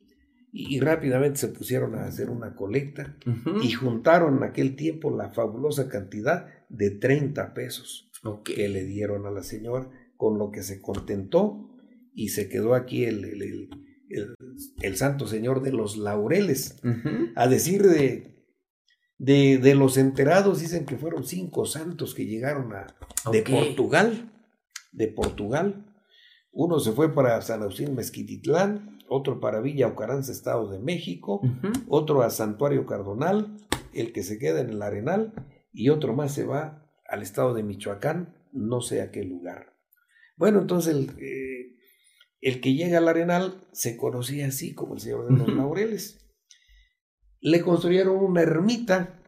[0.59, 3.17] Y, rápidamente se pusieron a hacer una colecta
[3.63, 8.11] y juntaron en aquel tiempo la fabulosa cantidad de 30 pesos
[8.43, 11.69] que le dieron a la señora, con lo que se contentó
[12.15, 13.69] y se quedó aquí el,
[14.81, 16.81] el, Santo Señor de los Laureles.
[17.35, 18.37] A decir de
[19.19, 22.87] de, los enterados dicen que fueron cinco santos que llegaron a,
[23.31, 24.33] de Portugal,
[24.93, 25.87] de Portugal.
[26.53, 31.41] Uno se fue para San Agustín Mezquititlán, otro para Villa Ocaranza, Estado de México,
[31.89, 33.57] otro a Santuario Cardonal,
[33.93, 35.33] el que se queda en el Arenal,
[35.73, 39.75] y otro más se va al estado de Michoacán, no sé a qué lugar.
[40.37, 41.77] Bueno, entonces el, eh,
[42.41, 46.27] el que llega al Arenal se conocía así como el Señor de los Laureles.
[47.41, 49.23] Le construyeron una ermita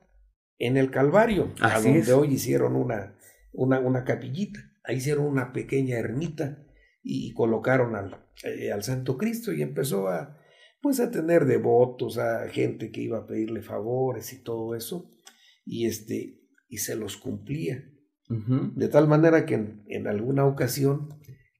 [0.58, 3.16] en el Calvario, a donde hoy hicieron una,
[3.52, 4.60] una, una, capillita.
[4.84, 6.64] Ahí hicieron una pequeña ermita
[7.10, 10.38] y colocaron al, eh, al Santo Cristo y empezó a,
[10.82, 15.10] pues a tener devotos, a gente que iba a pedirle favores y todo eso,
[15.64, 17.82] y este, y se los cumplía.
[18.28, 21.08] De tal manera que en, en, alguna ocasión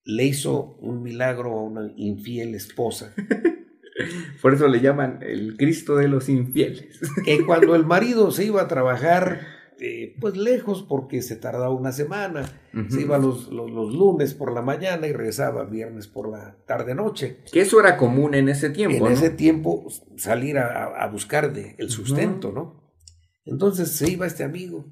[0.04, 3.14] le hizo un milagro a una infiel esposa
[4.42, 7.00] Por eso le llaman el Cristo de los infieles.
[7.24, 9.40] Que cuando el marido se iba a trabajar,
[9.80, 12.44] eh, pues lejos, porque se tardaba una semana,
[12.88, 17.38] se iba los, los, lunes por la mañana y regresaba viernes por la tarde-noche.
[17.52, 19.06] Que eso era común en ese tiempo.
[19.06, 22.92] En ese tiempo salir a, buscar de, el sustento, ¿no?
[23.44, 24.86] Entonces se iba este amigo.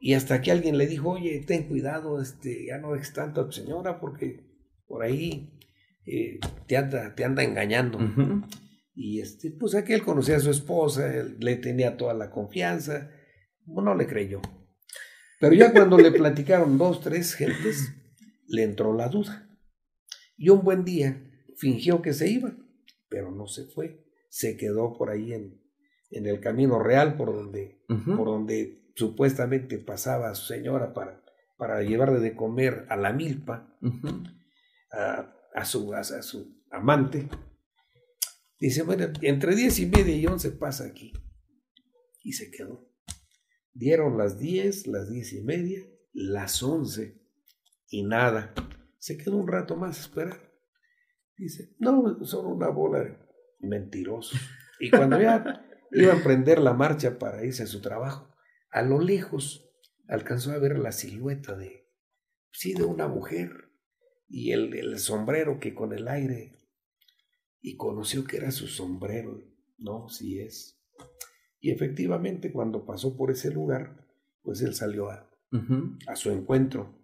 [0.00, 3.46] Y hasta que alguien le dijo, oye, ten cuidado, este, ya no es tanto a
[3.46, 4.46] tu señora, porque
[4.86, 5.58] por ahí
[6.06, 7.98] eh, te, anda, te anda engañando.
[8.94, 13.10] Y este, pues aquel conocía a su esposa, le tenía toda la confianza,
[13.68, 14.40] no le creyó.
[15.40, 17.92] Pero ya cuando le platicaron dos, tres gentes,
[18.46, 19.48] le entró la duda.
[20.36, 21.22] Y un buen día
[21.56, 22.54] fingió que se iba
[23.08, 25.60] pero no se fue, se quedó por ahí en,
[26.10, 31.22] en el camino real por donde, por donde supuestamente pasaba a su señora para,
[31.56, 33.74] para llevarle de comer a la milpa,
[34.90, 37.28] a, su, a, su amante.
[38.60, 41.12] Dice, bueno, entre diez y media y once pasa aquí.
[42.22, 42.87] Y se quedó.
[43.78, 47.22] Dieron las diez, las diez y media, las once
[47.88, 48.52] y nada.
[48.98, 50.52] Se quedó un rato más a esperar.
[51.36, 53.16] Dice, no, son una bola de
[53.60, 54.40] mentirosos.
[54.80, 58.34] Y cuando ya iba a emprender la marcha para irse a su trabajo,
[58.72, 59.70] a lo lejos
[60.08, 61.88] alcanzó a ver la silueta de,
[62.50, 63.70] sí, de una mujer
[64.26, 66.58] y el, el sombrero que con el aire,
[67.60, 69.40] y conoció que era su sombrero,
[69.76, 70.82] no, sí es.
[71.60, 74.04] Y efectivamente cuando pasó por ese lugar,
[74.42, 75.28] pues él salió a,
[76.06, 76.94] a su encuentro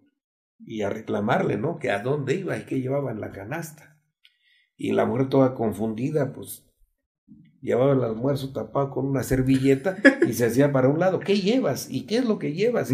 [0.58, 1.78] y a reclamarle, ¿no?
[1.78, 4.00] Que a dónde iba y qué llevaba en la canasta.
[4.76, 6.64] Y la mujer toda confundida, pues
[7.64, 9.96] llevaba el almuerzo tapado con una servilleta
[10.28, 11.18] y se hacía para un lado.
[11.20, 11.88] ¿Qué llevas?
[11.90, 12.92] ¿Y qué es lo que llevas?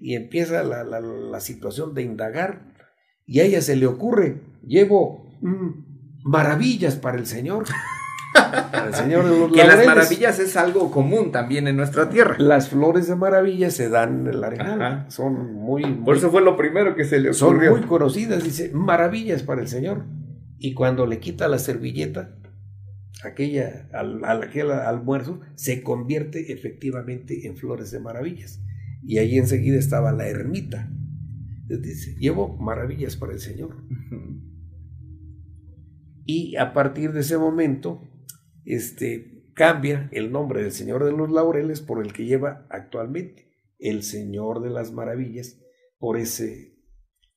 [0.00, 2.74] Y, empieza la, la, situación de indagar.
[3.26, 7.64] Y a ella se le ocurre, llevo mm, maravillas para el Señor.
[8.34, 12.36] El Señor de los Que las maravillas es algo común también en nuestra tierra.
[12.38, 15.06] Las flores de maravillas se dan en la arena.
[15.08, 17.70] Son muy, Por eso fue lo primero que se le ocurrió.
[17.70, 20.04] Son muy conocidas, dice, maravillas para el Señor.
[20.58, 22.36] Y cuando le quita la servilleta,
[23.22, 28.60] aquella, al, aquel almuerzo se convierte efectivamente en flores de maravillas.
[29.02, 30.90] Y ahí enseguida estaba la ermita.
[31.66, 33.76] Dice, llevo maravillas para el Señor.
[36.26, 38.02] Y a partir de ese momento,
[38.64, 43.48] este, cambia el nombre del Señor de los Laureles por el que lleva actualmente,
[43.78, 45.60] el Señor de las Maravillas,
[45.98, 46.76] por ese,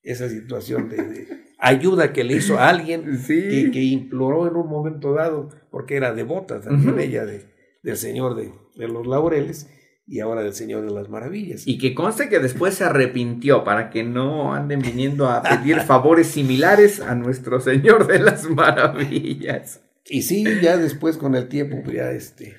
[0.02, 1.26] esa situación de
[1.58, 6.60] ayuda que le hizo a alguien que, imploró en un momento dado, porque era devota
[6.60, 7.46] también ella de,
[7.82, 9.70] del Señor de, de, los Laureles
[10.06, 11.66] y ahora del Señor de las Maravillas.
[11.66, 16.28] Y que conste que después se arrepintió para que no anden viniendo a pedir favores
[16.28, 19.82] similares a nuestro Señor de las Maravillas.
[20.08, 22.56] Y sí, ya después con el tiempo, ya este,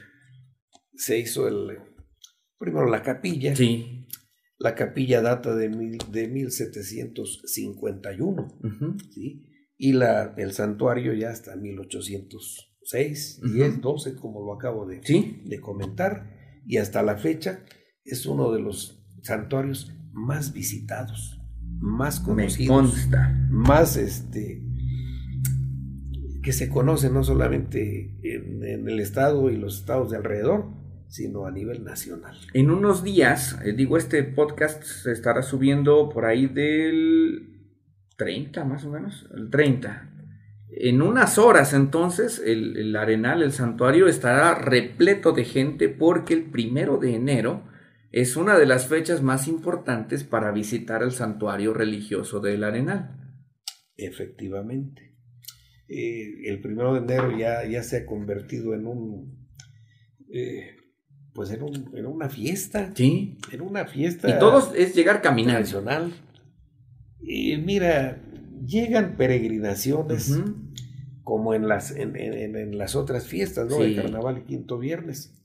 [0.96, 1.80] se hizo el,
[2.60, 3.56] primero la capilla.
[3.56, 3.96] Sí.
[4.62, 5.70] La capilla data de,
[6.12, 8.60] de 1751,
[9.10, 9.46] ¿sí?
[9.78, 16.36] y la, el santuario ya hasta 1806, 10, 12, como lo acabo de, de comentar,
[16.68, 17.64] y hasta la fecha
[18.04, 21.40] es uno de los santuarios más visitados,
[21.80, 23.08] más conocidos,
[23.50, 24.62] más este
[26.50, 30.66] que se conoce no solamente en el estado y los estados de alrededor,
[31.08, 32.36] sino a nivel nacional.
[32.56, 37.70] En unos días, eh, digo, este podcast se estará subiendo por ahí del
[38.18, 40.10] 30 más o menos, el 30.
[40.72, 46.98] En unas horas entonces el, arenal, el santuario estará repleto de gente porque el primero
[46.98, 47.62] de enero
[48.12, 53.36] es una de las fechas más importantes para visitar el santuario religioso del arenal.
[53.96, 55.09] Efectivamente.
[55.90, 59.40] Eh, el primero de enero ya, ya se ha convertido en un
[60.32, 60.76] eh,
[61.34, 62.92] pues era, una fiesta.
[62.96, 63.38] Sí.
[63.52, 64.30] Era una fiesta.
[64.30, 65.60] Y todos es llegar caminando.
[65.60, 66.14] Tradicional.
[67.22, 68.22] Y mira,
[68.66, 70.38] llegan peregrinaciones
[71.24, 73.78] como en las, en, las otras fiestas, ¿no?
[73.78, 75.36] De carnaval y quinto viernes.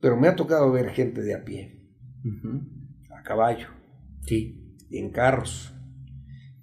[0.00, 1.78] Pero me ha tocado ver gente de a pie,
[3.16, 3.68] a caballo,
[4.26, 4.76] sí.
[4.90, 5.74] en carros.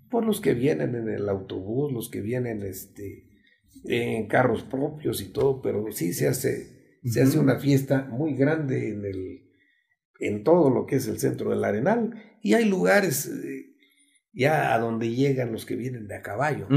[0.09, 3.27] Por los que vienen en el autobús, los que vienen este,
[3.85, 8.89] en carros propios y todo, pero sí se hace se hace una fiesta muy grande
[8.89, 9.49] en, el,
[10.19, 12.37] en todo lo que es el centro del Arenal.
[12.41, 13.75] Y hay lugares eh,
[14.37, 16.67] ya a donde llegan los que vienen de a caballo.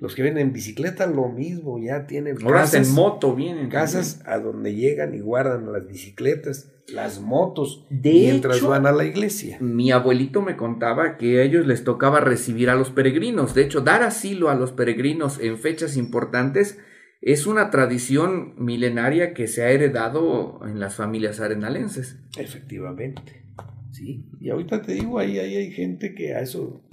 [0.00, 2.88] Los que vienen en bicicleta, lo mismo, ya tienen casas.
[2.88, 3.68] en moto vienen.
[3.68, 9.58] Casas a donde llegan y guardan las bicicletas, las motos, mientras van a la iglesia.
[9.60, 13.54] Mi abuelito me contaba que a ellos les tocaba recibir a los peregrinos.
[13.54, 16.78] De hecho, dar asilo a los peregrinos en fechas importantes
[17.24, 22.18] es una tradición milenaria que se ha heredado en las familias arenalenses.
[22.36, 23.46] Efectivamente,
[23.92, 24.26] sí.
[24.40, 26.83] Y ahorita te digo, ahí, hay gente que a eso,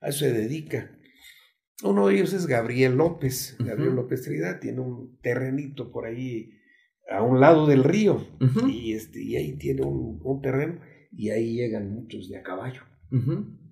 [0.00, 0.90] a eso se dedica.
[1.82, 3.56] Uno de ellos es Gabriel López.
[3.58, 6.50] Gabriel López Trinidad tiene un terrenito por ahí
[7.10, 8.26] a un lado del río
[8.66, 10.80] y, este, y ahí tiene un, terreno
[11.12, 12.82] y ahí llegan muchos de a caballo.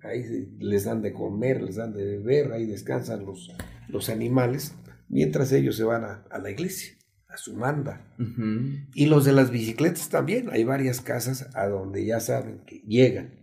[0.03, 0.23] Ahí
[0.59, 3.51] les dan de comer, les dan de beber, ahí descansan los,
[3.89, 4.73] los animales
[5.09, 6.93] mientras ellos se van a, la iglesia,
[7.27, 8.15] a su manda.
[8.93, 13.36] Y los de las bicicletas también, hay varias casas a donde ya saben que llegan.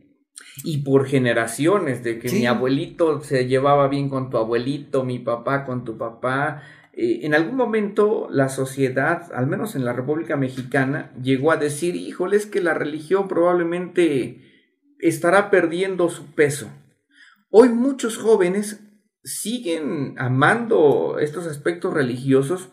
[0.62, 5.64] Y por generaciones, de que mi abuelito se llevaba bien con tu abuelito, mi papá
[5.64, 11.12] con tu papá, eh, en algún momento la sociedad, al menos en la República Mexicana,
[11.20, 14.42] llegó a decir, híjole, es que la religión probablemente
[15.00, 16.70] estará perdiendo su peso.
[17.50, 18.80] Hoy muchos jóvenes
[19.24, 22.70] siguen amando estos aspectos religiosos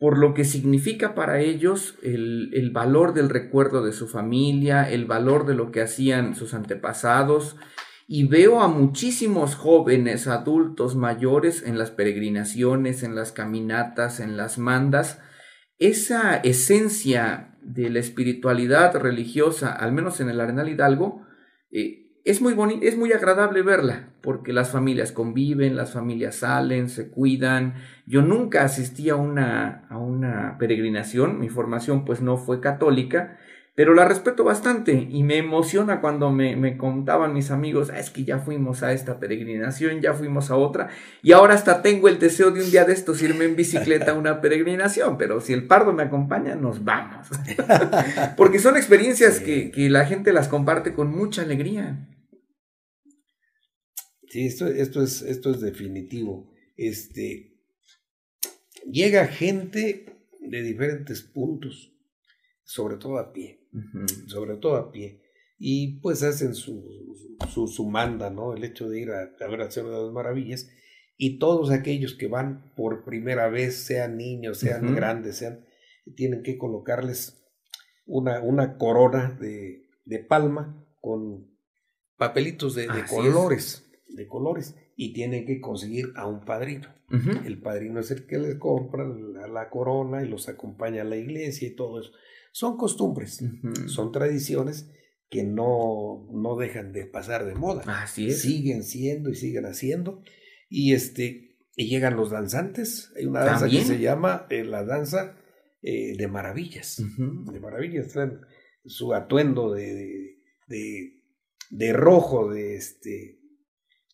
[0.00, 5.04] por lo que significa para ellos el, el, valor del recuerdo de su familia, el
[5.04, 7.56] valor de lo que hacían sus antepasados,
[8.08, 14.58] y veo a muchísimos jóvenes, adultos, mayores en las peregrinaciones, en las caminatas, en las
[14.58, 15.20] mandas,
[15.78, 21.26] esa esencia de la espiritualidad religiosa, al menos en el Arenal Hidalgo,
[21.70, 26.88] eh, es muy bonito, es muy agradable verla, porque las familias conviven, las familias salen,
[26.88, 27.74] se cuidan.
[28.06, 33.38] Yo nunca asistí a una, a una peregrinación, mi formación pues no fue católica,
[33.80, 38.24] pero la respeto bastante y me emociona cuando me, contaban mis amigos, ah, es que
[38.24, 40.90] ya fuimos a esta peregrinación, ya fuimos a otra,
[41.22, 44.18] y ahora hasta tengo el deseo de un día de estos irme en bicicleta a
[44.18, 47.26] una peregrinación, pero si el pardo me acompaña, nos vamos.
[48.36, 52.06] Porque son experiencias que, que, la gente las comparte con mucha alegría.
[54.28, 56.52] Sí, esto, esto, es, esto es definitivo.
[56.76, 57.56] Este,
[58.84, 60.04] llega gente
[60.38, 61.94] de diferentes puntos,
[62.62, 63.59] sobre todo a pie
[64.26, 65.22] sobre todo a pie.
[65.58, 67.14] Y pues hacen su,
[67.48, 68.54] su, manda, ¿no?
[68.54, 70.70] El hecho de ir a, a ver de las Maravillas.
[71.16, 75.66] Y todos aquellos que van por primera vez, sean niños, sean grandes, sean,
[76.16, 77.44] tienen que colocarles
[78.06, 81.50] una, una corona de, de palma con
[82.16, 86.88] papelitos de, de colores, de colores, y tienen que conseguir a un padrino.
[87.44, 91.16] El padrino es el que les compra la, la, corona y los acompaña a la
[91.16, 92.12] iglesia y todo eso.
[92.52, 93.42] Son costumbres,
[93.86, 94.90] son tradiciones
[95.28, 97.82] que no, no dejan de pasar de moda.
[97.86, 98.42] Así es.
[98.42, 100.22] Siguen siendo y siguen haciendo.
[100.68, 103.12] Y este, y llegan los danzantes.
[103.16, 105.36] Hay una danza que se llama eh, la danza
[105.82, 107.02] eh, de maravillas.
[107.16, 108.08] De maravillas.
[108.08, 108.40] Traen
[108.84, 111.22] su atuendo de, de,
[111.70, 113.38] de, rojo, de este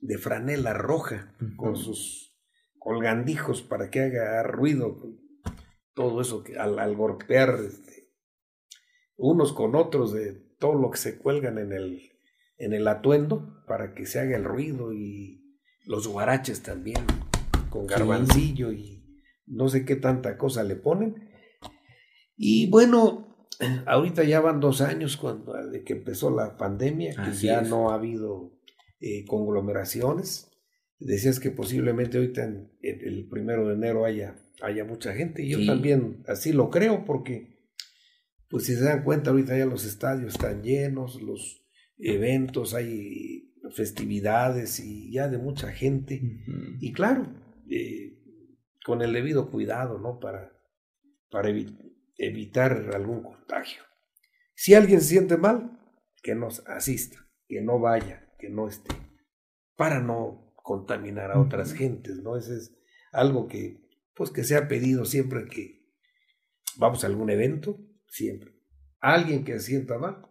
[0.01, 2.37] de franela roja, con sus
[2.79, 5.01] colgandijos para que haga ruido,
[5.95, 7.96] todo eso que al, al golpear este,
[9.17, 12.13] unos con otros de todo lo que se cuelgan en el,
[12.59, 15.43] en el atuendo para que se haga el ruido y
[15.87, 17.05] los guaraches también
[17.71, 19.05] con garbancillo y
[19.47, 21.31] no sé qué tanta cosa le ponen.
[22.37, 23.49] Y bueno,
[23.87, 27.95] ahorita ya van dos años cuando, de que empezó la pandemia, que ya no ha
[27.95, 28.53] habido
[29.01, 30.51] eh, conglomeraciones.
[30.99, 35.43] Decías que posiblemente ahorita en, el primero de enero haya, haya mucha gente.
[35.43, 37.56] Y yo también así lo creo porque
[38.49, 41.65] pues si se dan cuenta, ahorita ya los estadios están llenos, los
[41.99, 46.21] eventos, hay festividades y ya de mucha gente.
[46.81, 47.27] Y claro,
[47.69, 48.19] eh,
[48.85, 50.21] con el debido cuidado, ¿no?
[50.21, 50.53] Para,
[51.31, 51.51] para
[52.17, 53.83] evitar algún contagio.
[54.55, 55.79] Si alguien se siente mal,
[56.23, 58.95] que nos asista, que no vaya, que no esté,
[59.77, 62.37] para no contaminar a otras gentes, ¿no?
[62.37, 62.77] Ese es
[63.13, 65.87] algo que, pues, que se ha pedido siempre que
[66.77, 67.79] vamos a algún evento,
[68.09, 68.53] siempre.
[69.01, 70.23] Alguien que sienta mal.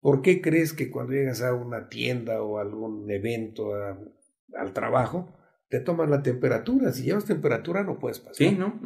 [0.00, 5.34] ¿Por qué crees que cuando llegas a una tienda o algún evento, al trabajo,
[5.68, 6.92] te toman la temperatura?
[6.92, 8.36] Si llevas temperatura no puedes pasar.
[8.36, 8.78] Sí, ¿no?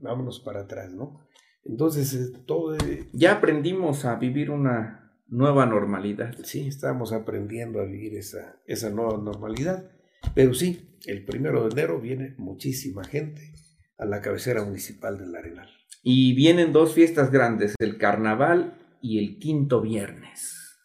[0.00, 1.26] Vámonos para atrás, ¿no?
[1.64, 2.76] Entonces, todo...
[3.12, 6.34] Ya aprendimos a vivir una nueva normalidad.
[6.44, 9.90] Sí, estamos aprendiendo a vivir esa, esa nueva normalidad.
[10.34, 13.52] Pero sí, el primero de enero viene muchísima gente
[13.98, 15.68] a la cabecera municipal del Arenal.
[16.02, 20.78] Y vienen dos fiestas grandes, el carnaval y el quinto viernes.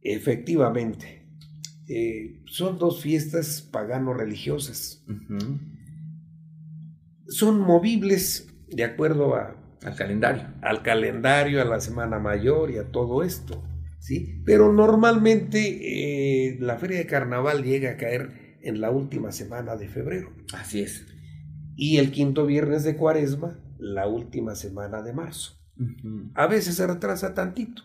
[0.00, 1.28] Efectivamente,
[1.88, 5.04] eh, son dos fiestas pagano-religiosas.
[7.28, 10.48] Son movibles de acuerdo al calendario.
[10.62, 13.62] Al calendario, a la Semana Mayor y a todo esto.
[13.98, 14.42] ¿sí?
[14.46, 19.88] Pero normalmente eh, la feria de carnaval llega a caer en la última semana de
[19.88, 20.32] febrero.
[20.52, 21.11] Así es
[21.84, 25.58] y el quinto viernes de cuaresma, la última semana de marzo.
[26.34, 27.82] A veces se retrasa tantito,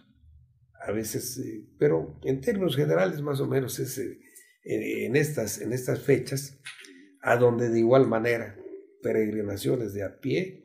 [0.87, 4.19] a veces, eh, pero en términos generales más o menos es eh,
[4.63, 6.61] en, estas, en estas fechas,
[7.23, 8.55] a donde de igual manera
[9.01, 10.61] peregrinaciones de a pie,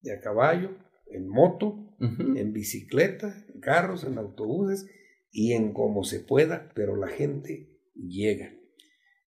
[0.00, 4.84] de a caballo, en moto, en bicicleta, en carros, en autobuses
[5.30, 8.52] y en como se pueda, pero la gente llega.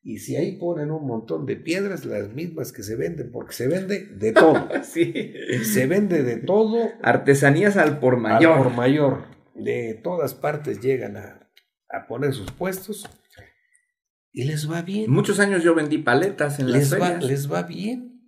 [0.09, 3.67] Y si ahí ponen un montón de piedras, las mismas que se venden, porque se
[3.67, 4.69] vende de todo.
[4.83, 5.33] sí.
[5.65, 6.77] Se vende de todo.
[7.03, 8.53] Artesanías al por mayor.
[8.53, 9.25] Al por mayor.
[9.53, 11.49] De todas partes llegan a,
[11.89, 13.05] a poner sus puestos.
[14.31, 15.11] y les va bien.
[15.11, 17.25] Muchos años yo vendí paletas en les las va, ferias.
[17.29, 18.21] les va bien.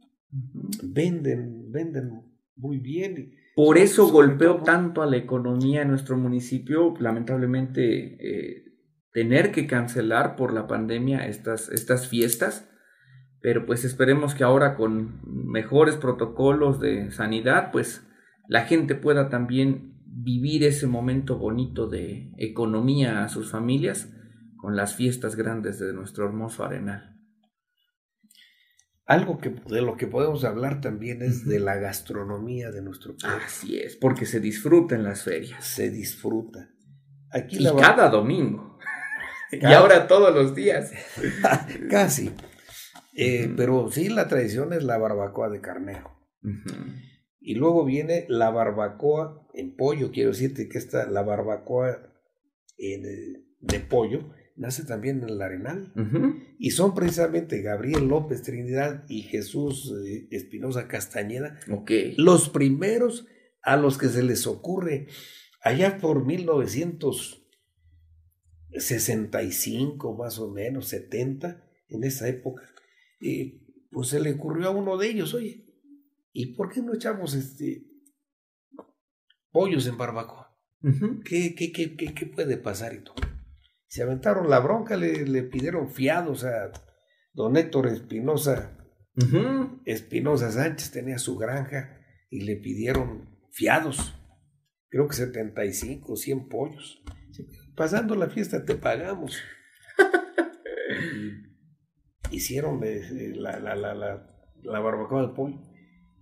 [0.84, 2.12] Venden, venden
[2.58, 3.36] muy bien.
[3.56, 8.64] Por eso golpeó tanto a la economía en nuestro municipio, lamentablemente, eh,
[9.12, 12.70] tener que cancelar por la pandemia estas, estas fiestas.
[13.42, 18.06] Pero pues esperemos que ahora con mejores protocolos de sanidad, pues
[18.48, 24.14] la gente pueda también vivir ese momento bonito de economía a sus familias
[24.58, 27.16] con las fiestas grandes de nuestro hermoso arenal.
[29.06, 33.40] Algo que, de lo que podemos hablar también es de la gastronomía de nuestro pueblo.
[33.44, 35.66] Así es, porque se disfruta en las ferias.
[35.66, 36.70] Se disfruta.
[37.32, 38.78] Aquí Y la cada domingo.
[39.62, 40.92] Y ahora todos los días.
[41.90, 42.32] Casi.
[43.16, 43.52] Eh.
[43.56, 46.12] Pero sí, la tradición es la barbacoa de carnero.
[46.44, 46.76] Ujú.
[47.40, 50.12] Y luego viene la barbacoa en pollo.
[50.12, 52.14] Quiero decirte que esta, la barbacoa
[52.78, 55.94] en, eh, de pollo nace también en el Arenal.
[56.60, 61.58] Y son precisamente Gabriel López Trinidad y Jesús eh, Espinosa Castañeda
[62.18, 63.26] los primeros
[63.64, 65.08] a los que se les ocurre
[65.62, 66.26] allá por
[68.70, 72.64] 1965 más o menos, 70, en esa época,
[73.22, 73.62] eh,
[73.92, 75.66] pues se le ocurrió a uno de ellos, oye,
[76.32, 77.86] ¿y por qué no echamos este
[79.52, 80.56] pollos en barbacoa?
[81.26, 83.16] ¿Qué, qué, qué, qué, qué puede pasar y todo?
[83.88, 86.72] Se aventaron la bronca, le, le pidieron fiados a
[87.34, 88.76] don Héctor Espinosa.
[89.86, 92.00] Espinosa Sánchez tenía su granja
[92.30, 94.16] y le pidieron fiados,
[94.90, 97.04] creo que 75, 100 pollos.
[97.80, 99.42] Pasando la fiesta te pagamos.
[102.30, 102.82] Y hicieron
[103.36, 105.56] la, la, la, barbacoa de pollo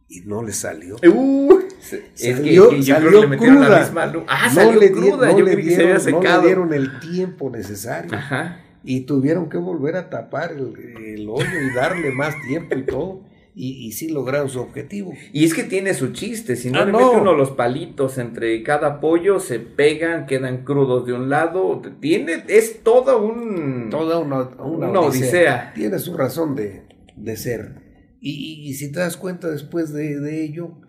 [0.08, 0.98] y no le salió.
[1.12, 3.80] Uh, se- es que- Salió- que, yo creo salió que le metieron la cruda.
[3.82, 4.24] misma luz.
[4.28, 5.28] Ah, no salió le, di- cruda.
[5.32, 8.62] no yo le creí que se dieron, había no le dieron el tiempo necesario Ajá.
[8.84, 13.27] y tuvieron que volver a tapar el, el hoyo y darle más tiempo y todo.
[13.60, 15.14] Y, y sí lograron su objetivo.
[15.34, 17.14] Y es que tiene su chiste, si no Ah, le no.
[17.14, 22.84] uno los palitos entre cada pollo, se pegan, quedan crudos de un lado, tiene, es
[22.84, 23.90] todo un...
[23.90, 25.08] Toda una, una, Una odisea.
[25.28, 25.72] odisea.
[25.74, 26.84] Tiene su razón de,
[27.16, 27.82] de ser.
[28.22, 30.80] Y, y- y si te das cuenta después de, de ello,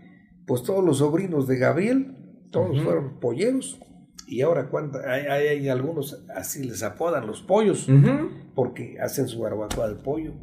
[0.46, 2.16] pues todos los sobrinos de Gabriel,
[2.50, 3.80] todos fueron polleros.
[4.26, 7.86] Y ahora cuánta, hay, hay, hay algunos, así les apodan los pollos,
[8.54, 10.34] porque hacen su barbacoa de pollo.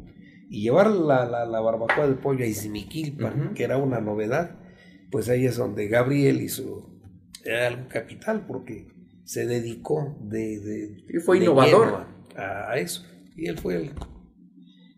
[0.48, 4.56] Y llevar la, la, la barbacoa de pollo a Izmiquilpan, que era una novedad,
[5.10, 6.90] pues ahí es donde Gabriel hizo
[7.44, 8.88] era algo capital, porque
[9.24, 12.06] se dedicó de, de Sí, fue de innovador.
[12.36, 13.04] a, a eso.
[13.36, 13.90] Y él fue el,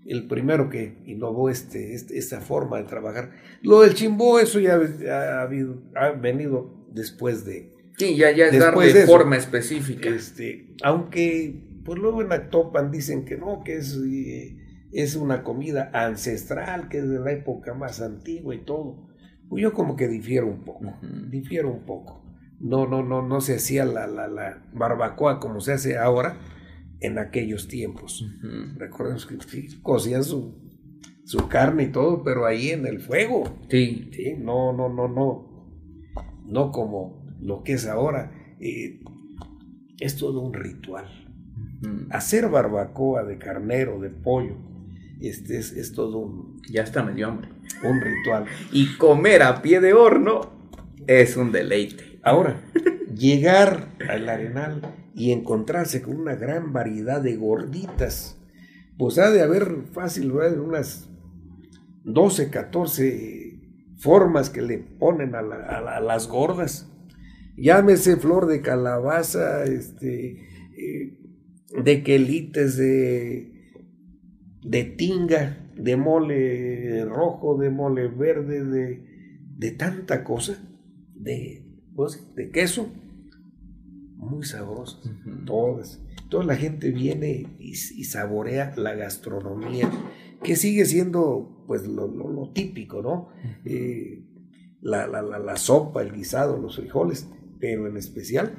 [0.07, 3.32] el primero que innovó este, este- esta forma de trabajar.
[3.62, 4.74] Lo del chimbó, eso ya
[5.11, 9.11] ha, habido, ha venido después de, Sí, ya, ya es darle de eso.
[9.12, 10.09] forma específica.
[10.09, 14.57] este, aunque pues luego en Actopan dicen que no, que es, eh,
[14.93, 19.09] es una comida ancestral, que es de la época más antigua y todo.
[19.49, 21.30] Pues yo como que difiero un poco, Ujú.
[21.30, 22.24] difiero un poco.
[22.61, 26.39] No, no, no, no se hacía la, la, la barbacoa como se hace ahora
[27.01, 28.22] en aquellos tiempos.
[28.22, 28.78] Ujú.
[28.78, 29.36] Recordemos que
[29.82, 30.59] cocían su,
[31.24, 33.45] su carne y todo, pero ahí en el fuego.
[33.70, 34.11] Sí.
[34.12, 34.34] ¿sí?
[34.39, 35.49] No, no, no, no.
[36.47, 38.32] No como lo que es ahora.
[38.61, 39.01] Eh,
[40.01, 41.07] es todo un ritual.
[42.11, 44.57] Hacer barbacoa de carnero, de pollo,
[45.21, 47.49] este es, es todo un, Ya está medio hambre.
[47.85, 48.45] un ritual.
[48.73, 50.53] Y comer a pie de horno
[51.07, 52.19] es un deleite.
[52.23, 52.62] Ahora,
[53.16, 58.36] llegar al arenal y encontrarse con una gran variedad de gorditas,
[58.99, 60.59] pues ha de haber fácil, ¿verdad?
[60.61, 61.09] unas
[62.05, 63.61] 12, 14
[63.97, 66.89] formas que le ponen a, la- a la- a las gordas.
[67.57, 70.47] Llámese flor de calabaza, este,
[70.77, 71.19] eh,
[71.82, 73.57] de quelites, de,
[74.62, 79.05] de tinga, de mole rojo, de mole verde, de,
[79.56, 80.59] de tanta cosa,
[81.14, 81.64] de,
[81.94, 82.89] pues, de queso,
[84.16, 85.01] muy sabrosas,
[85.47, 86.02] todas.
[86.28, 89.90] Toda la gente viene y, y saborea la gastronomía,
[90.43, 93.28] que sigue siendo pues lo, lo- lo típico, ¿no?
[93.64, 94.24] Eh,
[94.80, 97.28] la, la- la- la sopa, el guisado, los frijoles,
[97.59, 98.52] pero en especial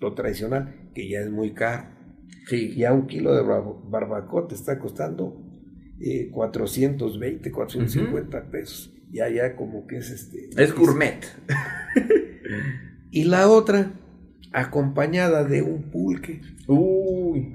[0.00, 1.95] lo tradicional, que ya es muy caro.
[2.48, 2.74] Sí.
[2.76, 5.42] Ya un kilo de barba- barbacoa te está costando
[6.00, 8.92] eh, 420, 450 pesos.
[9.10, 10.50] Ya, ya como que es este.
[10.56, 11.24] Es gourmet.
[13.10, 13.92] Y la otra,
[14.52, 16.40] acompañada de un pulque.
[16.66, 17.54] Uy.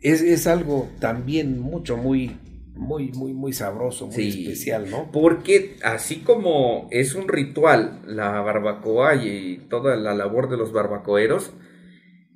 [0.00, 2.36] Es, es algo también mucho, muy,
[2.76, 4.42] muy, muy, muy sabroso, muy Sí.
[4.44, 5.10] especial, ¿no?
[5.10, 11.52] Porque así como es un ritual la barbacoa y toda la labor de los barbacoeros,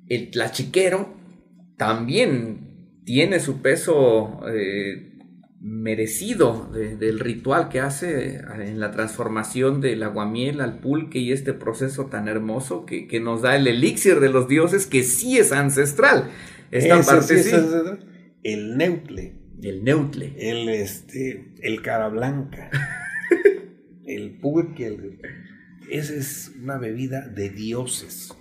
[0.09, 1.13] el tlachiquero
[1.81, 5.17] también tiene su peso eh,
[5.59, 12.05] merecido del ritual que hace en la transformación del aguamiel al pulque y este proceso
[12.05, 16.29] tan hermoso que, nos da el elixir de los dioses que sí es ancestral.
[16.69, 17.55] Esta parte sí,
[18.43, 19.33] El neutle.
[19.63, 20.35] El neutle.
[20.37, 22.69] El, este, el cara blanca.
[24.05, 25.17] el pulque.
[25.89, 28.35] esa es una bebida de dioses.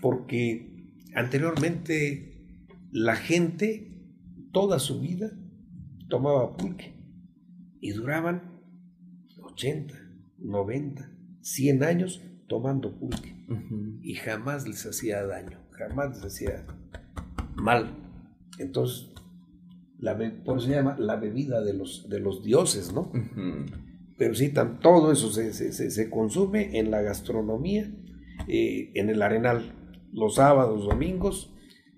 [0.00, 0.71] Porque
[1.14, 2.32] anteriormente
[2.90, 3.90] la gente,
[4.52, 5.32] toda su vida,
[6.08, 6.94] tomaba pulque
[7.80, 8.60] y duraban
[9.42, 9.94] 80,
[10.38, 11.10] 90,
[11.40, 13.34] 100 años tomando pulque.
[14.02, 16.66] Y jamás les hacía daño, jamás les hacía
[17.54, 17.96] mal.
[18.58, 19.10] Entonces,
[19.98, 23.10] la, por eso se llama la bebida de los, de los dioses, ¿no?
[24.18, 27.90] Pero sí, todo eso se, consume en la gastronomía,
[28.48, 29.81] eh, en el arenal,
[30.12, 31.52] los sábados, domingos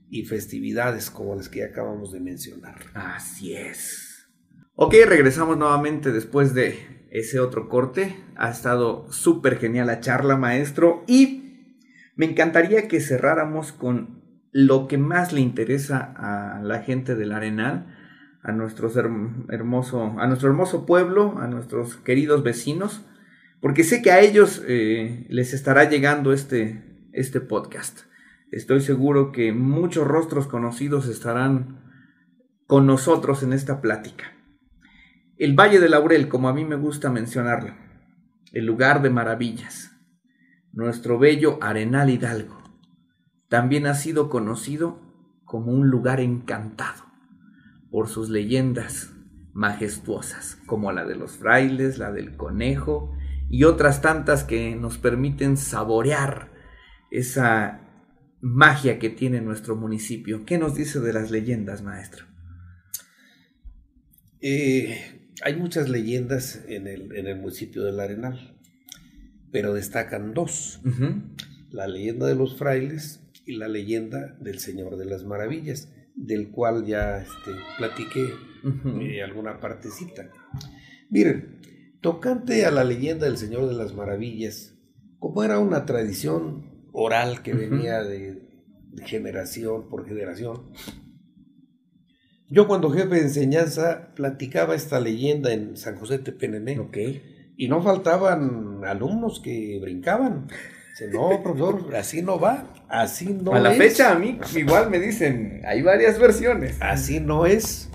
[0.08, 2.76] y festividades como las que acabamos de mencionar.
[2.94, 4.28] Así es.
[4.76, 8.16] Ok, regresamos nuevamente después de ese otro corte.
[8.36, 11.04] Ha estado súper genial la charla, maestro.
[11.06, 11.78] Y
[12.16, 14.22] me encantaría que cerráramos con
[14.52, 17.86] lo que más le interesa a la gente del Arenal,
[18.42, 23.04] a, nuestros hermoso, a nuestro hermoso pueblo, a nuestros queridos vecinos,
[23.60, 28.00] porque sé que a ellos eh, les estará llegando este, este podcast.
[28.50, 31.80] Estoy seguro que muchos rostros conocidos estarán
[32.66, 34.32] con nosotros en esta plática.
[35.36, 37.74] El Valle de Laurel, como a mí me gusta mencionarlo,
[38.52, 39.92] el lugar de maravillas,
[40.72, 42.62] nuestro bello Arenal Hidalgo,
[43.48, 45.00] también ha sido conocido
[45.44, 47.04] como un lugar encantado
[47.90, 49.12] por sus leyendas
[49.52, 53.12] majestuosas, como la de los frailes, la del conejo
[53.48, 56.53] y otras tantas que nos permiten saborear
[57.14, 57.80] esa
[58.40, 60.44] magia que tiene nuestro municipio.
[60.44, 62.26] ¿Qué nos dice de las leyendas, maestro?
[64.40, 68.58] Eh, hay muchas leyendas en el, municipio del Arenal,
[69.52, 70.80] pero destacan dos.
[71.70, 76.84] La leyenda de los frailes y la leyenda del Señor de las Maravillas, del cual
[76.84, 78.26] ya este, platiqué
[79.00, 80.30] eh, alguna partecita.
[81.10, 81.60] Miren,
[82.00, 84.74] tocante a la leyenda del Señor de las Maravillas,
[85.18, 88.40] como era una tradición oral que venía de
[89.04, 90.70] generación por generación,
[92.48, 96.78] yo cuando jefe de enseñanza platicaba esta leyenda en San José Tepenené.
[96.78, 96.96] Ok.
[97.56, 100.46] Y no faltaban alumnos que brincaban.
[100.90, 105.00] Dice, no, profesor, así no va, así no A la fecha a mí igual me
[105.00, 106.76] dicen, hay varias versiones.
[106.80, 107.90] Así no es.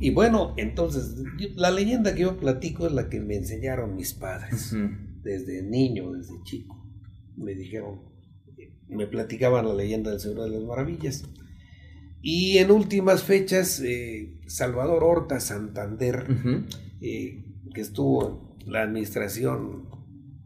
[0.00, 1.14] Y bueno, entonces,
[1.54, 4.76] la leyenda que yo platico es la que me enseñaron mis padres,
[5.22, 6.84] desde niño, desde chico.
[7.36, 8.13] Me dijeron,
[8.88, 11.24] me platicaban la leyenda del Señor de las Maravillas.
[12.22, 16.26] Y en últimas fechas, eh, Salvador Horta Santander,
[17.02, 17.44] eh,
[17.74, 19.90] que estuvo en la administración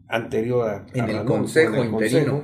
[0.09, 2.43] anterior a, en, el consejo interino.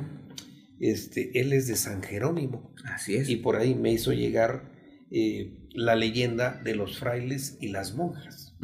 [0.80, 2.73] este, él es de San Jerónimo.
[2.85, 3.27] Así es.
[3.27, 4.72] Y por ahí me hizo llegar
[5.11, 8.55] eh, la leyenda de los frailes y las monjas.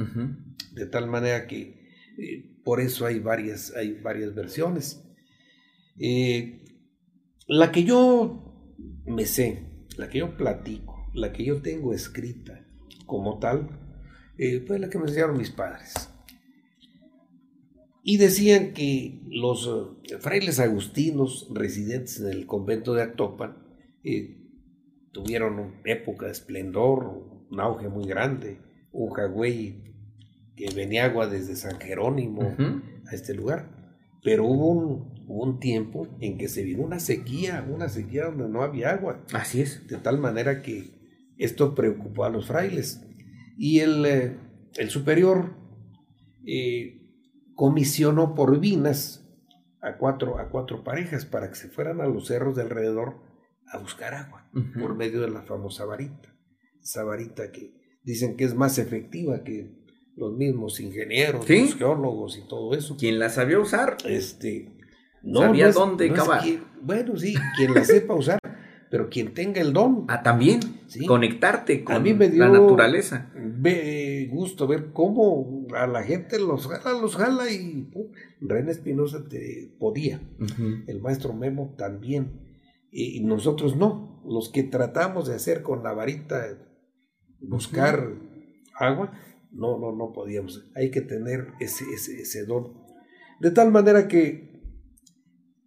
[0.73, 1.81] De tal manera que
[2.63, 5.03] por eso hay varias, hay varias versiones.
[7.47, 8.53] La que yo
[9.05, 9.63] me sé,
[9.97, 12.65] la que yo platico, la que yo tengo escrita
[13.05, 13.69] como tal,
[14.37, 15.93] eh, fue la que me enseñaron mis padres.
[18.03, 19.69] Y decían que los
[20.03, 23.57] eh, frailes agustinos residentes en el convento de Actopan
[24.03, 24.37] eh,
[25.11, 28.59] tuvieron una época de esplendor, un auge muy grande,
[28.91, 29.93] un jagüey
[30.55, 32.55] que venía agua desde San Jerónimo
[33.07, 33.69] a este lugar.
[34.23, 38.61] Pero hubo un, un, tiempo en que se vino una sequía, una sequía donde no
[38.61, 39.23] había agua.
[39.33, 39.87] Así es.
[39.87, 40.91] De tal manera que
[41.37, 43.01] esto preocupó a los frailes.
[43.57, 44.37] Y el, eh,
[44.75, 45.55] el superior
[46.45, 47.01] eh,
[47.55, 49.27] comisionó por vinas
[49.81, 53.21] a cuatro, a cuatro parejas para que se fueran a los cerros de alrededor
[53.67, 54.49] a buscar agua
[54.79, 56.35] por medio de la famosa varita.
[56.81, 59.81] Esa varita que dicen que es más efectiva que
[60.15, 62.97] los mismos ingenieros, los geólogos y todo eso.
[62.97, 64.80] Quien la sabía usar, este,
[65.23, 66.43] no, sabía dónde cavar.
[66.81, 68.39] bueno, sí, quien la sepa usar,
[68.89, 70.05] pero quien tenga el don.
[70.07, 70.59] Ah, también,
[71.07, 73.31] conectarte con la naturaleza.
[73.35, 77.89] Ve, gusto ver cómo a la gente los jala, los jala y
[78.41, 80.21] René Espinosa te podía,
[80.87, 82.41] el maestro Memo también,
[82.91, 86.45] y nosotros no, los que tratamos de hacer con la varita,
[87.39, 88.09] buscar
[88.77, 89.11] agua,
[89.51, 90.69] no, no, no podíamos.
[90.75, 92.73] Hay que tener ese, ese, don.
[93.39, 94.50] De tal manera que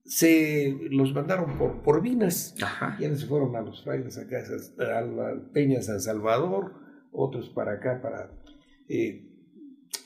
[0.04, 2.54] se los mandaron por, por Vinas.
[2.62, 2.96] Ajá.
[2.98, 4.38] Quienes se fueron a los frailes acá,
[4.78, 6.74] a la Peña San Salvador,
[7.10, 8.30] otros para acá, para
[8.88, 9.30] eh,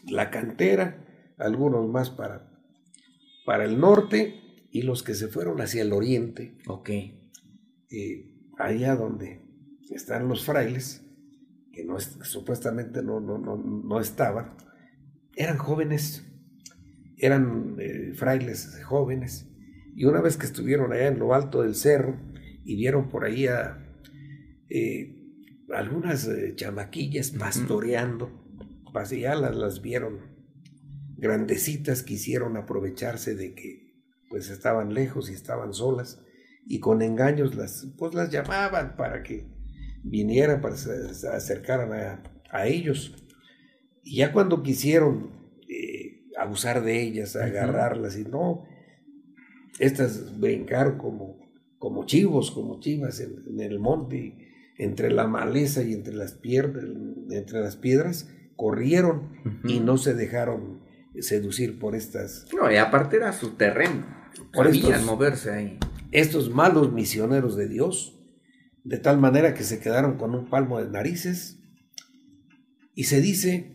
[0.09, 1.05] la cantera,
[1.37, 2.51] algunos más para,
[3.45, 6.57] para el norte y los que se fueron hacia el oriente.
[6.67, 6.91] Ok.
[7.91, 9.41] Eh, allá donde
[9.91, 11.05] están los frailes,
[11.73, 14.57] que no supuestamente no, no, no, no, estaban,
[15.35, 16.27] eran jóvenes,
[17.17, 19.49] eran eh, frailes jóvenes,
[19.99, 22.17] y una vez que estuvieron allá en lo alto del cerro
[22.65, 23.85] y vieron por ahí a
[24.71, 25.25] eh,
[25.75, 28.31] algunas eh, chamaquillas pastoreando,
[28.93, 30.21] pues ya las, las vieron
[31.17, 33.99] grandecitas, quisieron aprovecharse de que
[34.31, 36.23] pues estaban lejos y estaban solas
[36.65, 39.49] y con engaños las, pues las llamaban para que
[40.05, 42.23] vinieran, para que se acercaran
[42.53, 43.17] a, ellos.
[44.05, 45.33] Y ya cuando quisieron
[45.69, 48.63] eh, abusar de ellas, agarrarlas, y no,
[49.79, 51.39] estas brincaron como,
[51.79, 54.37] como chivos, como chivas en, el monte,
[54.79, 59.33] entre la maleza y entre las, entre las piedras, corrieron
[59.65, 60.81] y no se dejaron
[61.21, 62.47] seducir por estas.
[62.55, 64.07] No, y aparte era su terreno.
[64.53, 64.69] Por
[65.05, 65.79] moverse ahí
[66.13, 68.19] estos malos misioneros de Dios,
[68.85, 71.61] de tal manera que se quedaron con un palmo de narices,
[72.95, 73.75] y se dice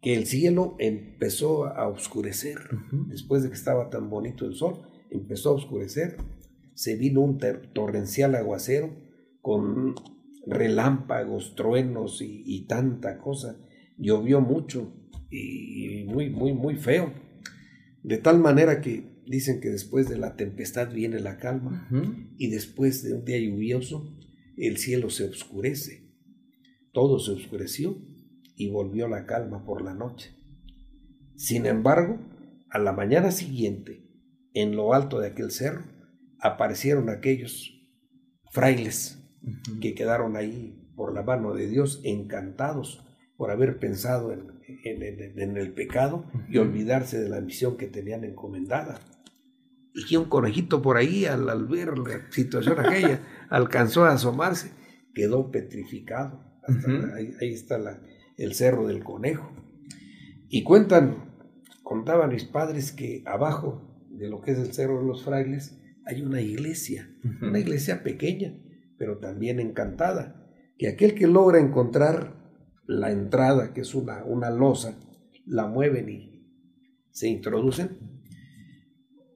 [0.00, 2.58] que el cielo empezó a oscurecer,
[3.08, 6.16] después de que estaba tan bonito el sol, empezó a oscurecer,
[6.74, 7.38] se vino un
[7.72, 8.94] torrencial aguacero
[9.40, 9.94] con
[10.46, 13.58] relámpagos, truenos y, y tanta cosa,
[13.96, 14.92] llovió mucho
[15.30, 17.12] y muy, muy, muy feo,
[18.02, 21.88] de tal manera que dicen que después de la tempestad viene la calma
[22.38, 24.16] y después de un día lluvioso
[24.56, 26.08] el cielo se oscurece.
[26.92, 27.98] Todo se oscureció
[28.58, 30.34] y volvió la calma por la noche.
[31.36, 32.18] Sin embargo,
[32.70, 34.04] a la mañana siguiente,
[34.52, 35.84] en lo alto de aquel cerro,
[36.40, 37.72] aparecieron aquellos
[38.50, 39.22] frailes
[39.80, 43.04] que quedaron ahí por la mano de Dios encantados
[43.36, 48.98] por haber pensado en, el pecado y olvidarse de la misión que tenían encomendada.
[49.94, 54.72] Y que un conejito por ahí, al, ver la situación aquella, alcanzó a asomarse,
[55.14, 56.44] quedó petrificado.
[57.14, 57.78] ahí, está
[58.38, 59.52] el cerro del conejo.
[60.48, 61.34] Y cuentan,
[61.82, 66.22] contaban mis padres que abajo de lo que es el cerro de los frailes hay
[66.22, 67.10] una iglesia,
[67.42, 68.54] una iglesia pequeña,
[68.96, 72.34] pero también encantada, que aquel que logra encontrar
[72.86, 74.98] la entrada, que es una, una losa,
[75.44, 76.38] la mueven y
[77.10, 77.98] se introducen,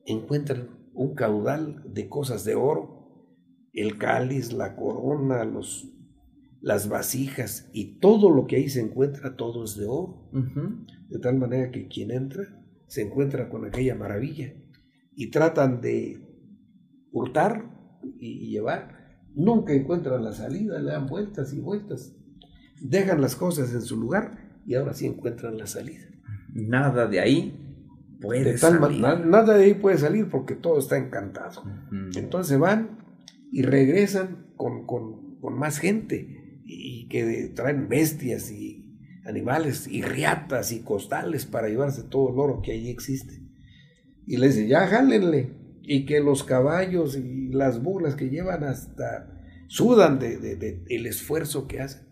[0.06, 3.26] encuentran un caudal de cosas de oro,
[3.74, 5.92] el cáliz, la corona, los,
[6.62, 10.30] las vasijas y todo lo que ahí se encuentra, todo es de oro.
[11.08, 12.44] De tal manera que quien entra
[12.86, 14.54] se encuentra con aquella maravilla
[15.14, 16.20] y tratan de
[17.10, 17.64] hurtar
[18.18, 19.02] y llevar.
[19.34, 22.14] Nunca encuentran la salida, le dan vueltas y vueltas.
[22.80, 26.06] Dejan las cosas en su lugar y ahora sí encuentran la salida.
[26.52, 27.58] Nada de ahí
[28.20, 29.00] puede salir.
[29.00, 31.62] nada de ahí puede salir porque todo está encantado.
[32.14, 32.98] Entonces van
[33.50, 34.86] y regresan con,
[35.56, 36.41] más gente
[37.12, 42.72] que traen bestias y animales y riatas y costales para llevarse todo el oro que
[42.72, 43.42] allí existe.
[44.26, 45.60] Y les dice, ya jálenle.
[45.82, 49.28] Y que los caballos y las burlas que llevan hasta
[49.68, 52.08] sudan de, de el esfuerzo que hacen.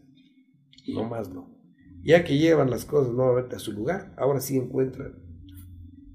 [0.87, 1.57] No más no.
[2.03, 5.15] Ya que llevan las cosas nuevamente a su lugar, ahora sí encuentran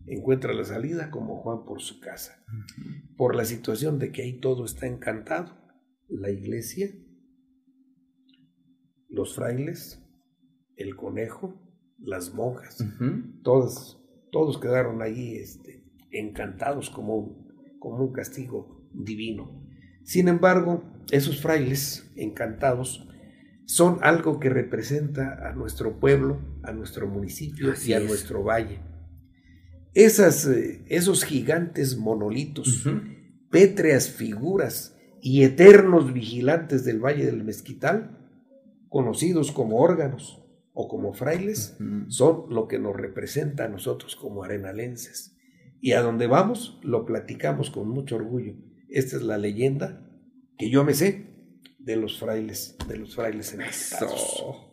[0.08, 2.44] encuentra la salida como Juan por su casa,
[3.18, 5.58] por la situación de que ahí todo está encantado,
[6.08, 6.92] la iglesia,
[9.16, 10.04] los frailes,
[10.76, 11.60] el conejo,
[11.98, 12.86] las monjas,
[13.44, 19.66] todos, todos quedaron ahí este, encantados como un, como un castigo divino.
[20.04, 23.08] Sin embargo, esos frailes encantados
[23.66, 28.82] son algo que representa a nuestro pueblo, a nuestro municipio y a nuestro valle.
[29.94, 32.86] Esas, eh, esos gigantes monolitos,
[33.50, 38.25] pétreas figuras y eternos vigilantes del Valle del Mezquital,
[38.96, 40.42] conocidos como órganos
[40.72, 41.76] o como frailes,
[42.08, 45.36] son lo que nos representa a nosotros como arenalenses.
[45.82, 48.54] Y a donde vamos lo platicamos con mucho orgullo.
[48.88, 50.10] Esta es la leyenda
[50.58, 51.26] que yo me sé
[51.78, 54.72] de los frailes, de los frailes encantados.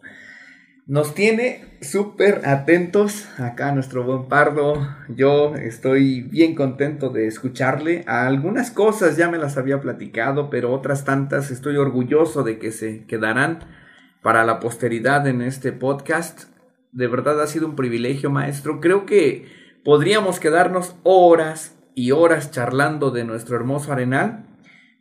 [0.86, 4.74] Nos tiene súper atentos acá nuestro buen Pardo.
[5.08, 8.04] Yo estoy bien contento de escucharle.
[8.06, 12.70] A algunas cosas ya me las había platicado, pero otras tantas estoy orgulloso de que
[12.70, 13.81] se quedarán
[14.22, 16.44] para la posteridad en este podcast.
[16.92, 18.80] De verdad ha sido un privilegio, maestro.
[18.80, 19.46] Creo que
[19.84, 24.46] podríamos quedarnos horas y horas charlando de nuestro hermoso arenal.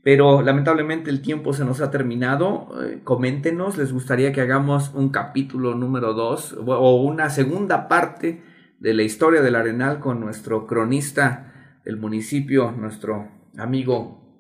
[0.03, 2.69] Pero lamentablemente el tiempo se nos ha terminado.
[2.84, 8.41] Eh, coméntenos, les gustaría que hagamos un capítulo número 2 o una segunda parte
[8.80, 14.39] de la historia del Arenal con nuestro cronista del municipio, nuestro amigo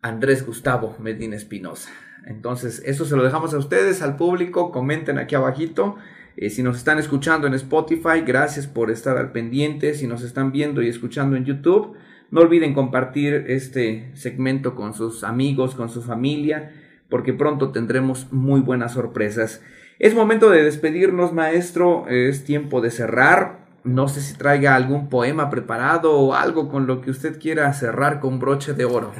[0.00, 1.90] Andrés Gustavo Medina Espinosa.
[2.26, 4.72] Entonces, eso se lo dejamos a ustedes, al público.
[4.72, 5.96] Comenten aquí abajito.
[6.36, 9.94] Eh, si nos están escuchando en Spotify, gracias por estar al pendiente.
[9.94, 11.96] Si nos están viendo y escuchando en YouTube,
[12.30, 16.72] no olviden compartir este segmento con sus amigos, con su familia,
[17.08, 19.62] porque pronto tendremos muy buenas sorpresas.
[19.98, 22.08] Es momento de despedirnos, maestro.
[22.08, 23.63] Es tiempo de cerrar.
[23.84, 28.18] No sé si traiga algún poema preparado o algo con lo que usted quiera cerrar
[28.18, 29.12] con broche de oro.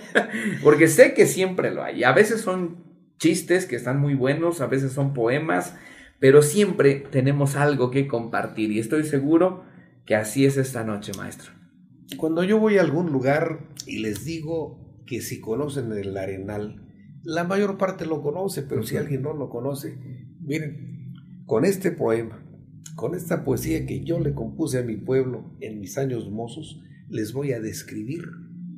[0.62, 2.04] porque sé que siempre lo hay.
[2.04, 2.84] A veces son
[3.18, 5.76] chistes que están muy buenos, a veces son poemas,
[6.18, 9.64] pero siempre tenemos algo que compartir y estoy seguro
[10.04, 11.52] que así es esta noche, maestro.
[12.16, 16.82] Cuando yo voy a algún lugar y les digo que si conocen el Arenal,
[17.22, 19.96] la mayor parte lo conoce, pero si alguien no lo conoce,
[20.40, 21.14] miren,
[21.46, 22.41] con este poema,
[22.94, 27.32] con esta poesía que yo le compuse a mi pueblo en mis años mozos, les
[27.32, 28.24] voy a describir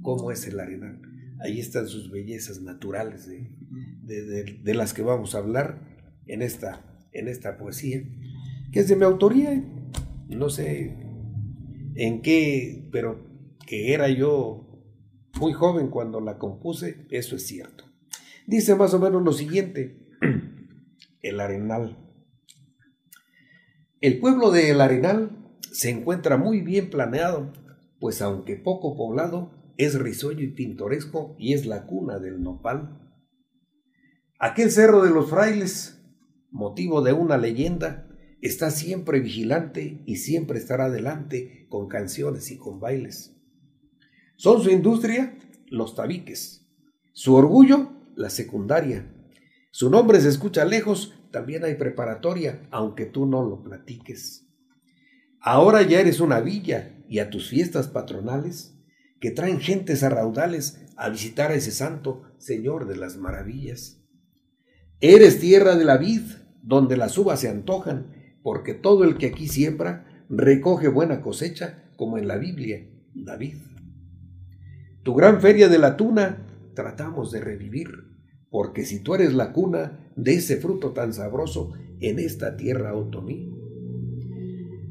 [0.03, 1.01] cómo es el Arenal.
[1.41, 5.81] Ahí están sus bellezas naturales de, las que vamos a hablar
[6.27, 8.03] en esta, en esta poesía,
[8.73, 9.63] que es de mi autoría.
[10.29, 10.97] No sé
[11.97, 13.27] en qué, pero
[13.67, 14.65] que era yo
[15.39, 17.85] muy joven cuando la compuse, eso es cierto.
[18.47, 20.09] Dice más o menos lo siguiente,
[21.23, 22.04] el Arenal.
[24.05, 25.31] El pueblo de El Arenal
[25.73, 27.55] se encuentra muy bien planeado,
[27.99, 33.01] pues aunque poco poblado, es risueño y pintoresco y es la cuna del nopal.
[34.39, 36.03] Aquel cerro de los frailes,
[36.51, 38.07] motivo de una leyenda,
[38.43, 43.35] está siempre vigilante y siempre estará adelante con canciones y con bailes.
[44.37, 45.35] Son su industria
[45.69, 46.69] los tabiques,
[47.15, 49.11] su orgullo la secundaria.
[49.71, 54.47] Su nombre se escucha lejos, también hay preparatoria, aunque tú no lo platiques.
[55.41, 58.79] Ahora ya eres una villa y a tus fiestas patronales,
[59.21, 64.01] que traen gentes a raudales a visitar a ese santo Señor de las maravillas.
[65.01, 66.23] Eres tierra de la vid,
[66.63, 72.17] donde las uvas se antojan, porque todo el que aquí siembra recoge buena cosecha, como
[72.17, 73.57] en la Biblia, David.
[75.03, 76.47] Tu gran feria de la tuna
[76.77, 77.89] tratamos de revivir,
[78.51, 83.53] porque si tú eres la cuna de ese fruto tan sabroso en esta tierra otomí.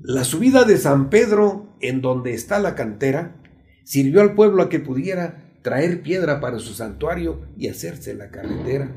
[0.04, 3.42] La subida de San Pedro, en donde está la cantera,
[3.84, 8.94] sirvió al pueblo a que pudiera traer piedra para su santuario y hacerse la carretera.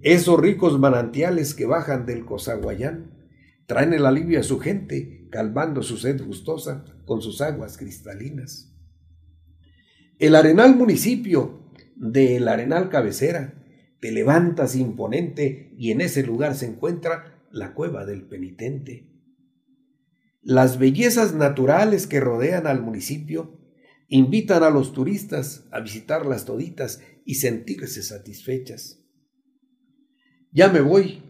[0.00, 3.12] Esos ricos manantiales que bajan del Cozaguayán
[3.66, 8.72] traen el alivio a su gente, calmando su sed gustosa con sus aguas cristalinas.
[10.18, 11.60] El Arenal municipio
[11.96, 13.65] de El Arenal cabecera,
[14.00, 19.10] te levantas imponente y en ese lugar se encuentra la cueva del penitente.
[20.42, 23.58] Las bellezas naturales que rodean al municipio
[24.08, 29.02] invitan a los turistas a visitarlas toditas y sentirse satisfechas.
[30.52, 31.22] Ya me voy,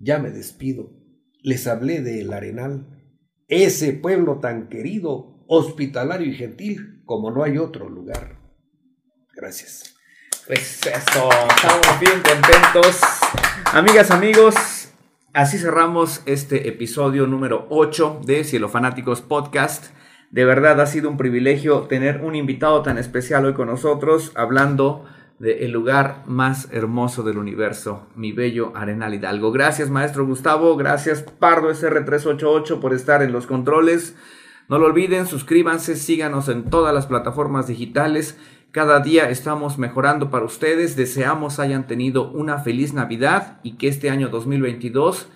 [0.00, 1.00] ya me despido
[1.42, 2.86] les hablé de El Arenal,
[3.48, 8.38] ese pueblo tan querido, hospitalario y gentil como no hay otro lugar.
[9.34, 9.94] Gracias.
[10.50, 13.00] Pues eso, estamos bien contentos.
[13.72, 14.88] Amigas, amigos,
[15.32, 19.94] así cerramos este episodio número 8 de Cielo Fanáticos Podcast.
[20.32, 25.04] De verdad ha sido un privilegio tener un invitado tan especial hoy con nosotros hablando
[25.38, 29.52] del lugar más hermoso del universo, mi bello Arenal Hidalgo.
[29.52, 30.76] Gracias, maestro Gustavo.
[30.76, 34.16] Gracias, Pardo SR388, por estar en los controles.
[34.68, 38.36] No lo olviden, suscríbanse, síganos en todas las plataformas digitales.
[38.72, 40.94] Cada día estamos mejorando para ustedes.
[40.94, 45.26] Deseamos hayan tenido una feliz Navidad y que este año 2022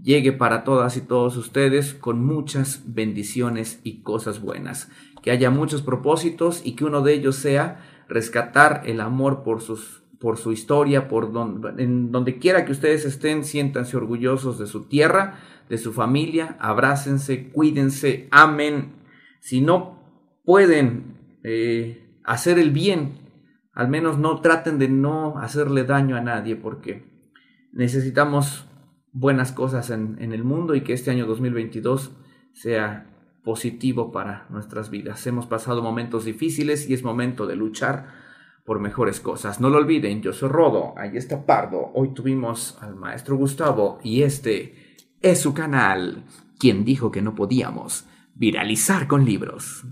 [0.00, 4.92] llegue para todas y todos ustedes con muchas bendiciones y cosas buenas.
[5.22, 10.04] Que haya muchos propósitos y que uno de ellos sea rescatar el amor por, sus,
[10.20, 11.32] por su historia, por
[11.78, 17.48] en donde quiera que ustedes estén, siéntanse orgullosos de su tierra, de su familia, abrácense,
[17.50, 18.92] cuídense, amen.
[19.40, 19.98] Si no
[20.44, 23.18] pueden eh, hacer el bien,
[23.72, 27.04] al menos no traten de no hacerle daño a nadie, porque
[27.72, 28.66] necesitamos
[29.12, 32.12] buenas cosas en, el mundo y que este año 2022
[32.52, 33.06] sea
[33.44, 35.26] positivo para nuestras vidas.
[35.26, 38.08] Hemos pasado momentos difíciles y es momento de luchar
[38.64, 39.60] por mejores cosas.
[39.60, 41.92] No lo olviden, yo soy Rodo, ahí está Pardo.
[41.94, 46.24] Hoy tuvimos al maestro Gustavo y este es su canal.
[46.58, 49.84] Quien dijo que no podíamos viralizar con libros?